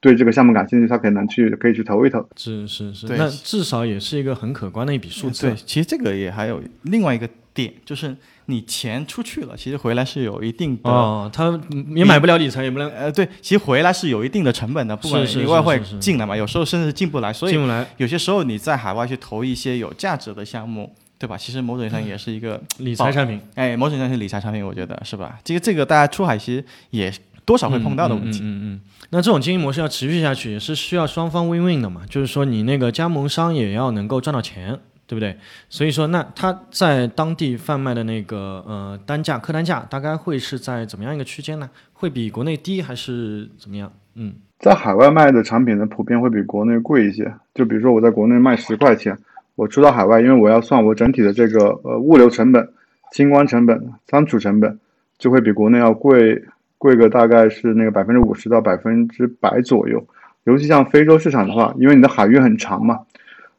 [0.00, 2.26] 对这个项目感兴趣，他可能去可以去投一投。
[2.36, 5.56] 是是是，对那至少也是一个很可观的一笔数字对，。
[5.66, 10.88] 其实这个也还有另外一个点，就是你钱出去了，其实回来是有一定的。
[10.88, 17.86] 哦，他嗯也买不了理财，也不能呃，对，其实回来是有一定的成本的，不管是外汇是是进来嘛，有时候甚至进不来，所以进不来。
[17.98, 21.36] 有些时候你在海外去投一些有价值的项目，对吧？
[21.36, 25.38] 其实某种意义上也是一个理财产品哎，某种意义上是理财产品，我觉得是吧？
[25.44, 27.12] 这个这个大家出海其实也
[27.44, 28.40] 多少会碰到的问题。
[28.40, 28.80] 嗯嗯嗯嗯
[29.10, 35.36] 那这种经营模式要持续下去，也是需要双方 win win 的嘛，就是说你那个加盟商也要能够赚到钱，对不对？
[35.68, 41.68] 所以说，那他在当地贩卖的那个呃单价客单价大概会是在怎么样一个区间呢？
[41.92, 43.92] 会比国内低还是怎么样？
[44.14, 47.30] 嗯，在海外卖的产品呢，普遍会比国内贵一些。
[47.54, 49.18] 就比如说我在国内卖十块钱，
[49.60, 52.66] 我出到海外，因为我要算我整体的这个呃物流成本、
[53.12, 54.78] 清关成本、仓储成本，
[55.18, 56.42] 就会比国内要贵
[56.78, 60.02] 贵个大概是那个百分之五十到百分之百左右。
[60.44, 63.00] 尤其像非洲市场的话，因为你的海运很长嘛，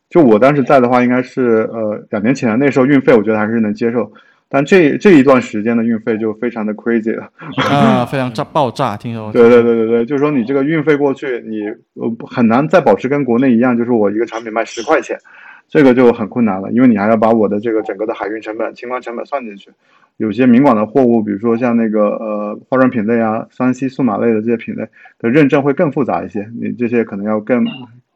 [0.09, 4.11] 就我当时在的话，应该是呃两年前，那时候运费我觉得还是能接受，
[4.49, 7.29] 但这这一段时间的运费就非常的 crazy 了。
[7.57, 9.29] 啊，非常炸爆炸，听说。
[9.33, 11.59] 对对对对对，就是说你这个运费过去，你
[11.93, 15.15] 呃很难再保持跟国内一样，就是我一个产品卖十块钱，
[15.71, 19.71] 这个就很困难了，因为你还要把我的这个整个的海运成本、清关成本算进去。
[20.17, 24.85] 有些明广的货物，比如说像那个呃化妆品类啊、三 C、数码类的这些品类
[25.17, 27.65] 的认证会更复杂一些，你这些可能要更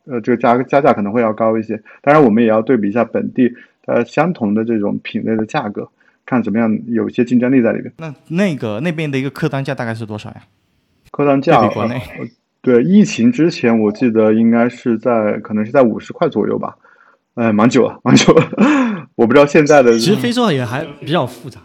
[0.03, 1.81] 呃这个加加价可能会要高一些。
[2.01, 3.51] 当然，我们也要对比一下本地
[3.85, 5.89] 呃相同的这种品类的价格，
[6.25, 7.91] 看怎么样有一些竞争力在里边。
[7.97, 10.43] 那那个那边的一个客单价大概是多少呀？
[11.09, 12.27] 客单价对比国内呃
[12.61, 16.75] 对，疫情之前我记得应该是在可能是在五十块左右吧，
[17.35, 18.49] 哎，蛮久了，蛮久了。
[19.15, 21.59] 我不知道现在的其实非洲也还比较复杂，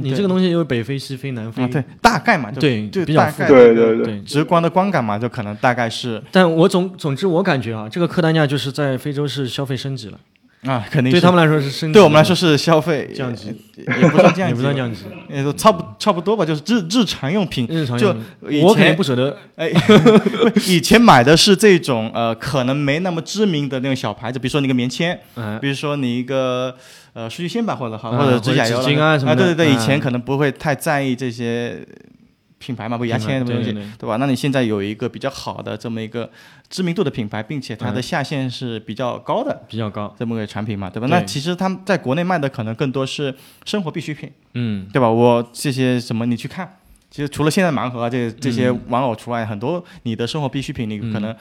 [0.00, 10.18] 你这个东西又北非、西非、南非，啊，对，大概嘛，就对就比较复杂对对对对直观的观感嘛，就可能大概是但我总总之我感觉啊，这个客单价就是在非洲是消费升级了，
[10.66, 13.46] 啊，肯定是对他们来说是升级，对我们来说是消费降级，
[13.78, 17.66] 也不算降级， 也不算降级，也都差不差不多吧，就是日日常用品。
[17.66, 19.34] 就日常用品以我肯定不舍得。
[19.56, 19.70] 哎，
[20.66, 26.76] 以前买的是这种呃，可能没那么知名的那种小牌子，比如说你个棉签，哎，比如说你一个
[27.14, 31.78] 呃数据线吧，或者好，嗯或者指甲油啊什么的对对对，以前嗯可能不会太在意这些
[32.60, 34.16] 品牌嘛，不牙签什么东西，对吧？
[34.16, 36.30] 那你现在有一个比较好的这么一个
[36.68, 39.62] 知名度的品牌，并且它的嗯下限是比较高的。
[39.66, 40.14] 比较高。
[40.18, 41.08] 这么个产品嘛，对吧？
[41.10, 45.10] 那其实他们在国内卖的可能更多是生活必需品，嗯，对吧？
[45.10, 46.76] 我这些什么你去看，
[47.10, 51.34] 其实除了现在盲盒啊这这些嗯玩偶除外，很多你的生活必需品，你可能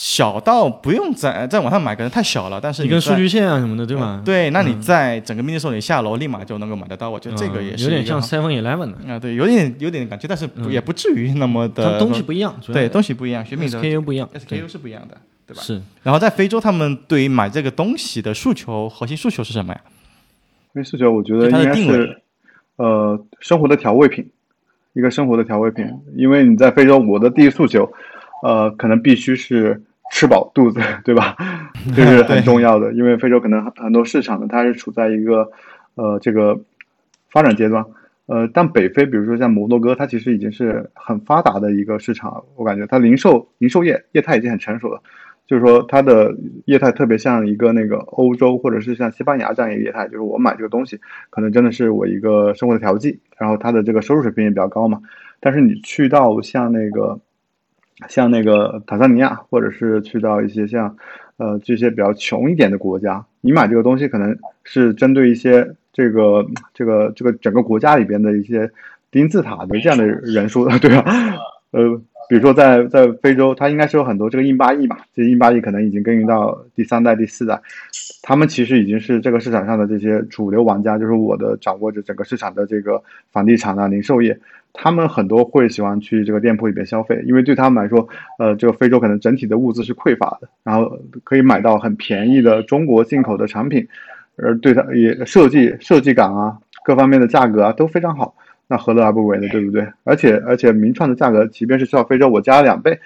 [0.00, 4.22] 小到不用在在网上买，可能太小了，但是你跟数据线啊什么的，对吧？
[4.24, 15.60] 对，那你嗯在整个 mini store 里下楼立马就能够买得到，我觉得这个也是嗯有点像 Seven Eleven 的，啊，对，有点有点感觉，但是也不至于那么它的东西不一样，对东西不一样，选品的 SKU 不一样，SKU 是不一样的，对吧？
[15.60, 19.80] 是然后在非洲，他们对于买这个东西的诉求，核心诉求是什么呀？
[20.74, 22.22] 因为诉求我觉得就它的应该定位是
[22.76, 24.30] 呃生活的调味品，
[24.92, 25.84] 一个生活的调味品。
[26.14, 27.90] 因为你在非洲，我的第一诉求，
[28.44, 31.36] 呃，可能必须是吃饱肚子， 对吧？
[31.94, 32.92] 这是很重要的。
[32.92, 35.50] 因为非洲可能很很多市场呢，它是处在一个
[35.94, 36.60] 呃这个
[37.30, 37.84] 发展阶段。
[38.26, 45.00] 呃，但北非，比如说像摩洛哥，它其实已经是很发达的一个市场，我感觉它零售零售业业态已经很成熟了。
[45.46, 55.00] 就是说，它的业态特别像一个那个欧洲或者是像西班牙这样一个业态，就是我买这个东西，可能真的是我一个生活的调剂，然后它的这个收入水平也比较高嘛。
[55.40, 57.18] 但是你去到像那个
[58.08, 60.96] 像那个坦桑尼亚，或者是去到一些像
[61.36, 68.70] 呃这些比较穷一点的国家，你买这个东西可能是针对一些这个这个这个整个国家里边的一些
[69.10, 71.04] 金字塔的这样的人数， 对吧？
[71.70, 77.60] 呃，比如说在在非洲，它应该是有很多这个印巴裔嘛，这印巴裔可能已经耕耘到第三代、第四代，
[78.22, 84.38] 他们其实已经是这个市场上的这些主流玩家，就是我的掌握着整个市场的这个房地产啊、零售业，
[84.72, 93.86] 他们很多会喜欢去这个店铺里边消费，因为对他们来说，呃，这个非洲可能整体的物资是匮乏的，然后可以买到很便宜的中国进口的产品，
[94.36, 98.34] 而对它也设计设计感啊，各方面的价格啊都非常好。
[98.70, 99.48] 那何乐而不为呢？
[99.48, 99.86] 对不对？
[100.04, 103.00] 而且而且名创的价格，即便是去到非洲，我加了两倍，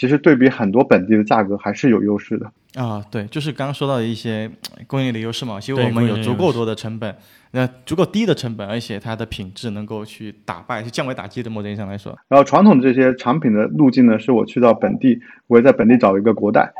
[0.00, 2.50] 其实对比很多本地的价格还是有优势的。
[2.74, 5.60] 啊，对，就是刚刚说到的一些呃供应链的优势嘛。
[5.60, 7.14] 其实我们有足够多的成本，
[7.50, 16.72] 那足够低的成本，而且它的品质能够去打败、去降维打击的某种意义上来说，然后传统的这些产品的路径呢，是我去到本地，我会在本地找一个国代，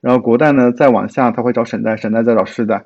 [0.00, 2.84] 然后国代呢再往下，他会找省代，省代再找市代，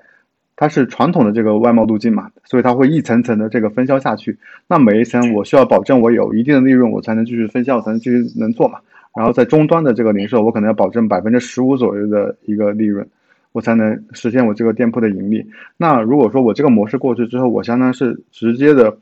[0.56, 4.38] 它是传统的这个外贸路径嘛，所以它会一层层的这个分销下去。
[4.66, 8.78] 那每一层我需要保证我有一定的利润，我才能继续分销，才能继续能做嘛。
[9.14, 13.06] 然后在终端的这个零售，我可能要保证百分之十五左右的一个利润，
[13.52, 15.46] 我才能实现我这个店铺的盈利。
[15.76, 18.98] 那如果说我这个模式过去之后，我相当是直接的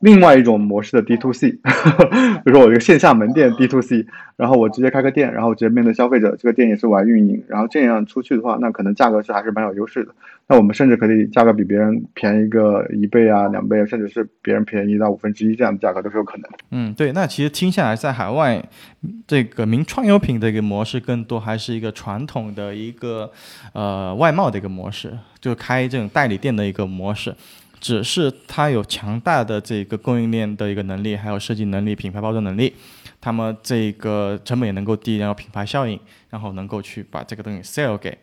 [0.00, 4.04] 另外一种模式的 D to C， 比如说我一个线下门店 D to C，
[4.36, 10.12] 然后我直接开个店，然后直接面对消费者，这个店也是我来运营，然后这样出去的话，那可能价格是还是蛮有优势的。
[10.48, 16.50] 那我们甚至可以价格比别人便宜个一倍啊、两倍，甚至是别人便宜到五分之一这样的价格都是有可能。
[16.70, 17.12] 嗯，对。
[17.12, 18.62] 那其实听下来，在海外
[19.26, 23.30] 这个名创优品的一个模式，更多还是一个传统的一个
[23.72, 27.34] 呃外贸的一个模式，就开这种代理店的一个模式。
[27.80, 32.74] 只是它有强大的这个供应链的一个能力，还有设计能力、品牌包装能力，
[33.20, 35.98] 他们这个成本也能够低，然后品牌效应，
[36.30, 38.16] 然后能够去把这个东西 sell 给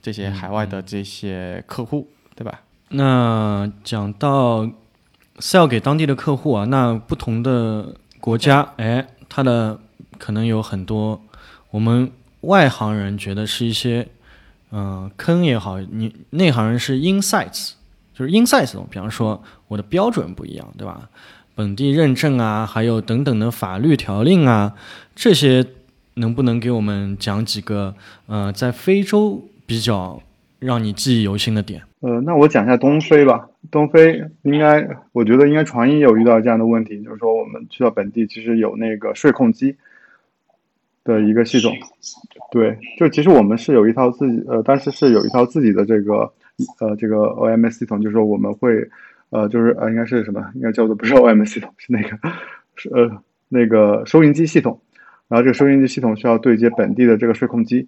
[0.00, 2.60] 这些海外的这些客户，对吧？
[2.90, 4.68] 那讲到
[5.38, 9.78] sell 给当地的客户啊，那不同的国家，哎，它的
[10.18, 11.20] 可能有很多
[11.70, 12.10] 我们
[12.42, 14.08] 外行人觉得是一些
[14.70, 17.72] 嗯、呃坑也好，你内行人是 insights，
[18.18, 21.08] 就是 insights 这种，比方说我的标准不一样，对吧？
[21.54, 24.74] 本地认证啊，还有等等的法律条令啊，
[25.14, 25.64] 这些
[26.14, 27.94] 能不能给我们讲几个
[28.26, 30.20] 呃，在非洲比较
[30.58, 31.82] 让你记忆犹新的点？
[32.00, 33.48] 呃，那我讲一下东非吧。
[33.70, 39.76] 东非应该，我觉得应该传音有遇到这样的问题，就是说我们去到本地，其实有那个税控机
[41.04, 41.72] 的一个系统。
[42.50, 46.32] 对，就其实我们是有一套自己，呃，当时是有一套自己的这个，
[46.80, 48.88] 呃，这个 OMS 系统，就是说我们会，
[49.30, 50.44] 呃，就是呃，应该是什么？
[50.54, 52.18] 应该叫做不是 OMS 系统，是那个，
[52.76, 53.10] 是呃，
[53.48, 54.80] 那个收银机系统。
[55.28, 57.86] 然后这个收银机系统需要对接本地的这个税控机。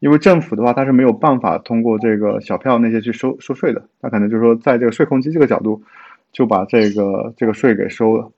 [0.00, 5.82] 因为政府的话，它是没有办法通过这个小票那些去收收税的，它可能就是说，在这个税控机这个角度，
[6.32, 8.30] 就把这个这个税给收了，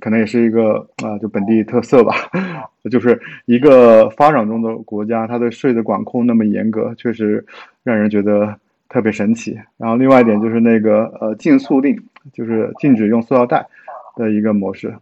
[0.00, 2.12] 可能也是一个啊、就本地特色吧，
[2.90, 7.46] 就是一个发展中的国家，它的税的管控那么严格，确实
[7.84, 8.58] 让人觉得
[8.88, 9.58] 特别神奇。
[9.76, 11.96] 然后另外一点就是那个呃禁塑令，
[12.32, 13.66] 就是禁止用塑料袋
[14.16, 14.94] 的一个模式。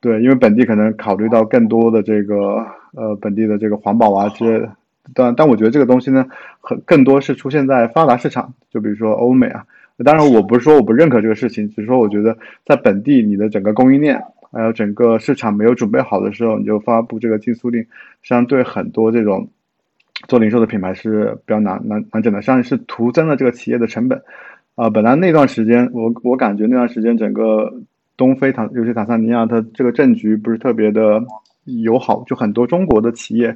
[0.00, 2.64] 对，因为本地可能考虑到更多的这个
[2.94, 4.72] 呃本地的这个环保啊之类的。
[5.14, 6.26] 但但我觉得这个东西呢，
[6.60, 9.64] 很更多是出现在发达市场，就比如说欧美啊。
[10.04, 17.88] 当然，我不是说我不认可这个事情，只是说我觉得在本地你的整个供应链还有整个市场没有准备好的时候，你就发布这个禁塑令，实
[18.22, 19.48] 际上对很多这种
[20.26, 24.20] 做零售的品牌是比较难难难整的，实际上是徒增了这个企业的成本。
[24.74, 27.72] 啊，本来那段时间我我感觉那段时间整个
[28.16, 31.22] 东非坦，尤其坦桑尼亚，它这个政局不是特别的
[31.64, 33.48] 友好，就很多中国的企业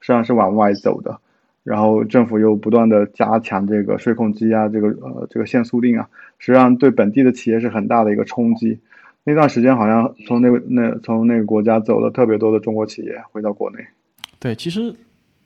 [0.00, 1.18] 实际上是往外走的。
[1.62, 6.08] 然后政府又不断的加强这个税控机啊，这个呃这个限塑令啊，
[6.38, 8.78] 实际上对本地的企业是很大的一个冲击。
[9.22, 13.78] 那段时间好像从那个那从那个国家走了特别多的中国企业回到国内。
[14.38, 14.94] 对，其实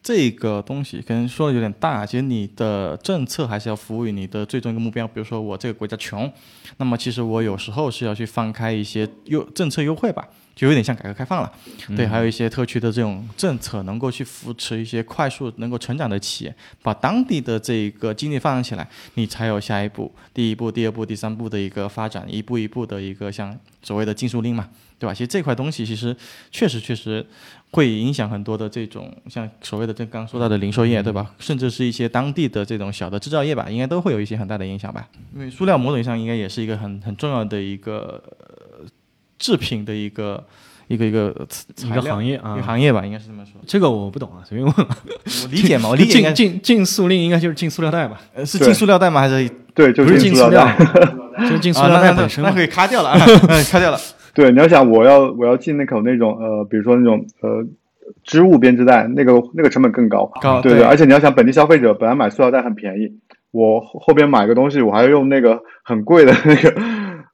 [0.05, 5.09] 这个东西可能说的有点大，其实你的政策还是要服务于你的最终一个目标。
[5.09, 6.31] 比如说我这个国家穷，
[6.77, 10.29] 那么其实我有时候是要去放开一些优政策优惠吧。
[10.55, 11.53] 就有点像改革开放了，
[11.97, 25.13] 对，还有一些特区的这种政策，能够去扶持一些快速能够成长的企业，把当地的这个经济发展起来，你才有下一步、第一步、第二步、第三步的一个发展，一步一步的一个像所谓的禁塑令嘛，对吧？
[25.13, 26.17] 其实这块东西其实
[26.53, 27.27] 确实确实
[27.75, 31.33] 会影响很多的这种像所谓的这刚刚说到的零售业，对吧？
[31.39, 35.09] 甚至是一些当地的这种小的制造业吧，应该都会有一些很大的影响吧。
[35.35, 38.23] 因为塑料某种意义上应该也是一个很很重要的一个。
[39.37, 40.43] 制品的一个
[40.87, 41.35] 一个一个
[41.83, 43.61] 一个行业啊，一个行业吧，应该是这么说。
[43.67, 44.75] 这个我不懂啊，随便问。
[44.77, 46.23] 我理解嘛，我理解。
[46.23, 48.19] 禁禁禁塑令应该就是禁塑料袋吧？
[48.33, 49.21] 呃，是禁塑料袋吗？
[49.21, 50.67] 还是对，就是禁塑料，
[51.41, 52.43] 就是禁塑料袋 本身。
[52.47, 53.19] 那可以卡掉了，
[53.71, 54.01] 卡掉了。
[54.35, 57.65] 对，你要想我要我要进那口那种呃，比如说那种呃
[58.25, 60.31] 织物编织袋，那个那个成本更高。
[60.43, 63.13] 高对对，而且你要想本地消费者本来买塑料袋很便宜，
[63.53, 66.75] 我后边买个东西我还要用那个很贵的那个。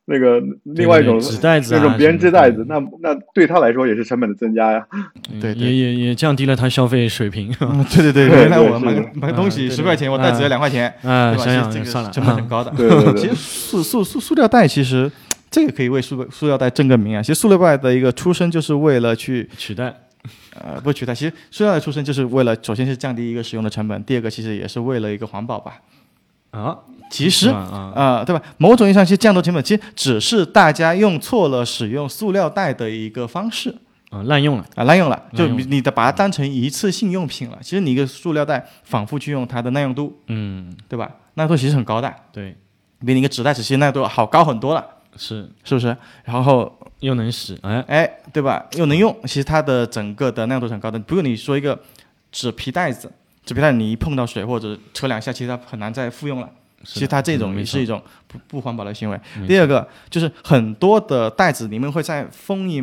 [0.06, 4.84] 那个另外一种纸袋子，那种编织袋子，那那对他来说也是成本的增加呀。
[5.40, 7.48] 对，也也也降低了他消费水平。
[7.94, 12.72] 对对对，原来我买买东西十块钱，我袋子要两块钱，啊，想想这个算了，成本很高的。
[12.76, 15.08] 对对对，其实塑塑塑塑料袋，其实
[15.50, 17.22] 这个可以为塑塑料袋正个名啊。
[17.22, 19.94] 其实塑料袋的一个出生就是为了去取代，
[20.54, 21.14] 呃，不取代。
[21.14, 25.80] 其实塑料袋出生就是为了，首先是降低一个使用的成本，第二个其实也是为了一个环保吧。
[26.52, 26.78] 啊。
[27.12, 28.40] 其实啊，对吧？
[28.56, 33.74] 某种意义上，其实降低成本，其实只是大家用错了使用塑料袋的一个方式
[34.10, 37.58] 啊，滥用了啊，滥用了，就你的把它当成一次性用品了。
[37.60, 41.10] 其实你一个塑料袋反复去用，它的耐用度，嗯，对吧？
[41.34, 42.56] 耐用度其实很高的，对，
[43.04, 44.86] 比你一个纸袋其实耐用度好高很多了，
[45.16, 45.96] 是是不是？
[46.24, 48.66] 然后又能使，哎哎，对吧？
[48.72, 50.98] 又能用，其实它的整个的耐用度很高的。
[50.98, 51.78] 不用你说一个
[52.30, 53.10] 纸皮袋子，
[53.44, 56.48] 纸皮袋你一碰到水或者扯两下，其实它很难再复用了。
[56.82, 59.20] 其实它这种也是一种不不环保的行为。
[59.46, 62.80] 第二个就是很多的袋子里面会再封一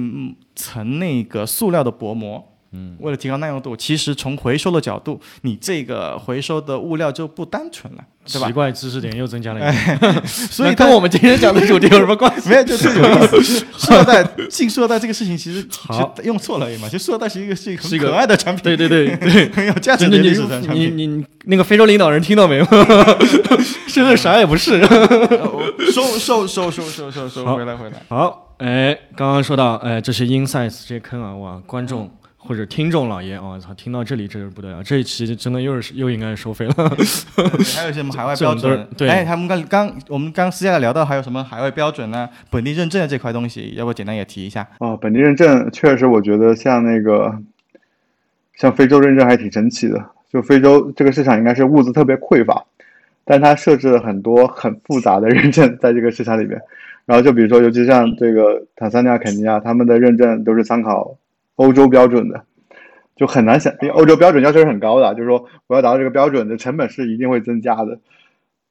[0.56, 2.48] 层那个塑料的薄膜，
[2.78, 3.76] 嗯，为了提高耐用度。
[3.76, 8.48] 其实从回收的角度，你这个回收的物料就不单纯了，对吧？
[8.48, 10.22] 奇怪，知识点又增加了一个。
[10.28, 12.50] 所以跟我们今天讲的主题有什么关系？
[12.50, 13.66] 没有，就是有意思。
[13.78, 16.88] 塑料袋进塑料袋这个事情其实好用错了嘛。
[16.88, 20.96] 其实塑料袋是一个 是一个很可爱的产品，对对对对， 很有价值的产品。
[20.98, 22.66] 你你那个非洲领导人听到没有？
[23.88, 24.80] 现在啥也不是，
[25.92, 28.04] 收收收收收收收，回来回来。
[28.10, 36.74] 好，哎，刚刚说到，哎，这是 insights 这些坑啊，哇，观众或者听众老爷，我操，听到这里真是不得了，这一期真的又是又应该收费了。
[37.76, 38.88] 还有一些什么海外标准？
[38.98, 42.30] 对，哎，他们刚刚我们刚私下聊到还有什么海外标准呢？
[42.50, 44.68] 本地认证的这块东西，要不简单也提一下？
[44.80, 47.38] 哦，本地认证确实，我觉得像那个
[48.56, 50.04] 像非洲认证还挺神奇的。
[50.32, 52.66] 就非洲这个市场应该是物资特别匮乏，
[53.24, 56.60] 但它设置了很多很复杂的认证 在这个市场里面。
[57.06, 61.16] 然后就比如说，尤其像这个坦桑尼亚、肯尼亚，他们的认证都是参考
[61.58, 62.44] 欧洲标准的，
[63.16, 68.00] 就很难想，因为欧洲标准要求是很高的，就是说我要达到这个标准的成本是一定会增加的。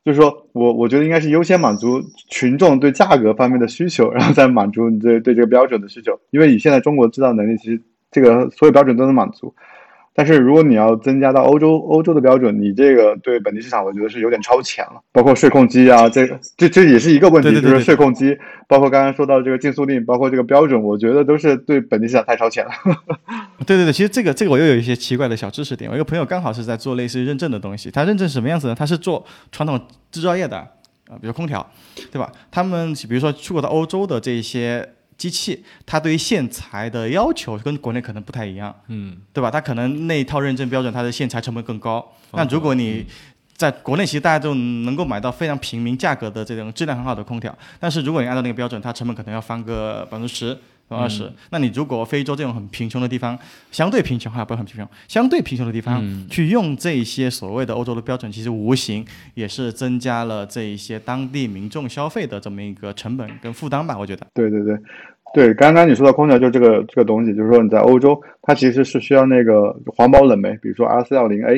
[0.04, 6.18] 就是说我我觉得应该是优先满足群众对价格方面的需求，然后再满足你对对这个标准的需求。
[6.30, 9.54] 因为你现在中国制造能力，其实这个所有标准都能满足。
[10.16, 14.92] 但是如果你要增加到欧洲欧洲的标准，你这个对本地市场我觉得是有点超前了。
[15.12, 18.34] 包括税控机啊，这个这这也是一个问题，就是税控机，
[18.66, 22.70] 包括刚刚说到这个禁速令，包括这个标准，我觉得都是对本地市场太超前了。
[23.66, 25.90] 对对对，其实这个这个我又有一些奇怪的小知识点。
[25.90, 28.74] 我一个朋友刚好是在做类似于认证的东西，他认证什么样子呢？
[28.74, 29.78] 他是做传统
[30.10, 31.68] 制造业的啊，比如空调，
[32.10, 32.32] 对吧？
[32.50, 34.88] 他们比如说出口到欧洲的这些。
[35.16, 39.50] 机器它对于线材的要求跟国内可能不太一样，嗯，对吧？
[39.50, 42.06] 它可能那一套认证标准，它的线材成本更高。
[42.32, 43.06] 那如果你
[43.56, 51.30] 在国内其实大家都能够买到非常平民价格的这种质量很好的空调，但是如果你按照那个标准，它成本可能要翻个百分之十、百分之二十。
[51.50, 53.38] 那你如果非洲这种很贫穷的地方，
[53.70, 64.26] 相对贫穷哈，不是很贫穷，相对贫穷的地方、去用这一些所谓的欧洲的标准，其实无形也是增加了这一些当地民众消费的这么一个成本跟负担吧，我觉得。
[64.34, 64.76] 对对对，
[65.34, 71.54] 对，刚刚你说到空调就这个这个东西，就是说你在欧洲，它其实是需要那个环保冷媒，比如说 R 四幺零 A，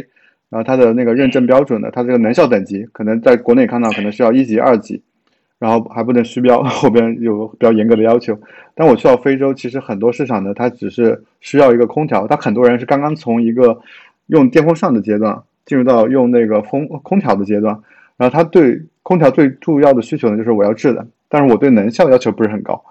[0.48, 5.02] 然后它的那个认证标准的，它这个能效等级可能在国内看到可能需要一级、二级，
[5.58, 8.38] 然后还不能虚标， 后边有比较严格的要求。
[8.74, 13.80] 但我去到非洲，其实很多市场呢，它只是需要一个空调，它很多人是刚刚从一个
[14.26, 17.78] 用电风扇的阶段进入到用那个风空调的阶段，
[18.16, 22.82] 然后他对空调最重要的需求呢，就是我要制冷，但是我对能效要求不是很高。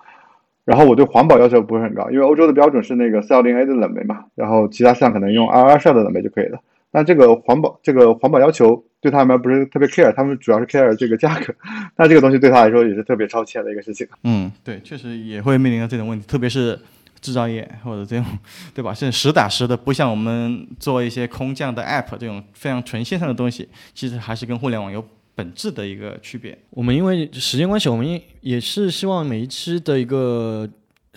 [0.65, 6.59] 然后我对环保要求不是很高，因为欧洲的标准是那个 410A 的冷媒嘛，然后其他市场可能用222的冷媒就可以了。
[6.91, 11.53] 但这个环保这个环保要求对他们不是特别 care，他们主要是 care 这个价格。
[11.97, 14.07] 那这个东西对他来说也是特别超前的一个事情。
[14.23, 16.79] 嗯，对，确实也会面临到这种问题，特别是
[17.19, 18.25] 制造业或者这种，
[18.73, 18.93] 对吧？
[18.93, 25.03] 是实打实的，不像我们做一些空降的 app 这种非常纯线上的东西，其实还是跟互联网有
[25.35, 26.57] 本质的一个区别。
[26.71, 30.67] 我们因为时间关系，我们也也是希望每一期的一个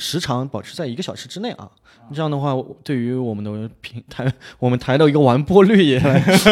[0.01, 1.69] 时长保持在一个小时之内啊。
[2.13, 4.27] 这样的话，对于我们的平台，
[4.59, 5.97] 我们台的一个完播率也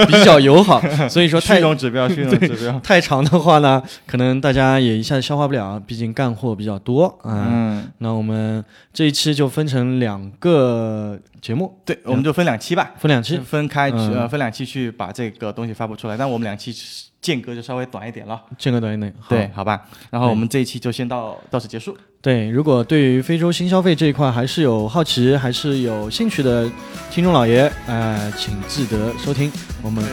[0.07, 0.81] 比较友好。
[1.11, 2.79] 所以说，太虚荣指标， 虚种指标。
[2.79, 7.49] 太长的话呢，可能大家也一下子消化不了，毕竟干货比较多啊。
[7.51, 16.17] 嗯，那我们这一期就分成两个节目，对，我们就分两期吧，分两期，分开嗯呃分两期去把这个东西发布出来。
[16.17, 16.73] 但我们两期
[17.21, 19.13] 间隔就稍微短一点了，间隔短一点。
[19.19, 19.83] 好对，好吧。
[20.11, 21.97] 然后我们这一期就先到到此结束。
[22.21, 26.69] 对，如果对于非洲新消费这一块还是有好奇，还是有兴趣的
[27.11, 29.51] 听众老爷，呃，请记得收听。
[29.83, 30.05] 我们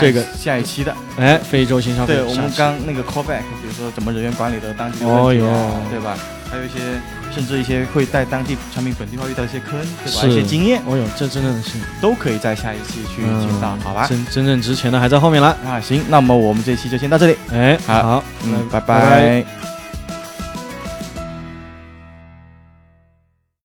[0.00, 6.16] 这个下一期的，哎非洲新消费对我们刚那个 callback，比如说怎么人员管理的当地的问题啊，哦哟对吧？
[6.50, 6.78] 还有一些
[7.30, 10.26] 甚至一些会在当地产品本地化遇到一些坑，对吧？
[10.26, 10.80] 一些经验。
[10.86, 11.78] 哦哟，这真的是。
[12.00, 14.06] 都可以在下一期去听到，好吧？
[14.08, 15.48] 真真正值钱的还在后面了。
[15.64, 19.44] 啊，行，那么我们这期就先到这里，哎，好好，嗯，那拜拜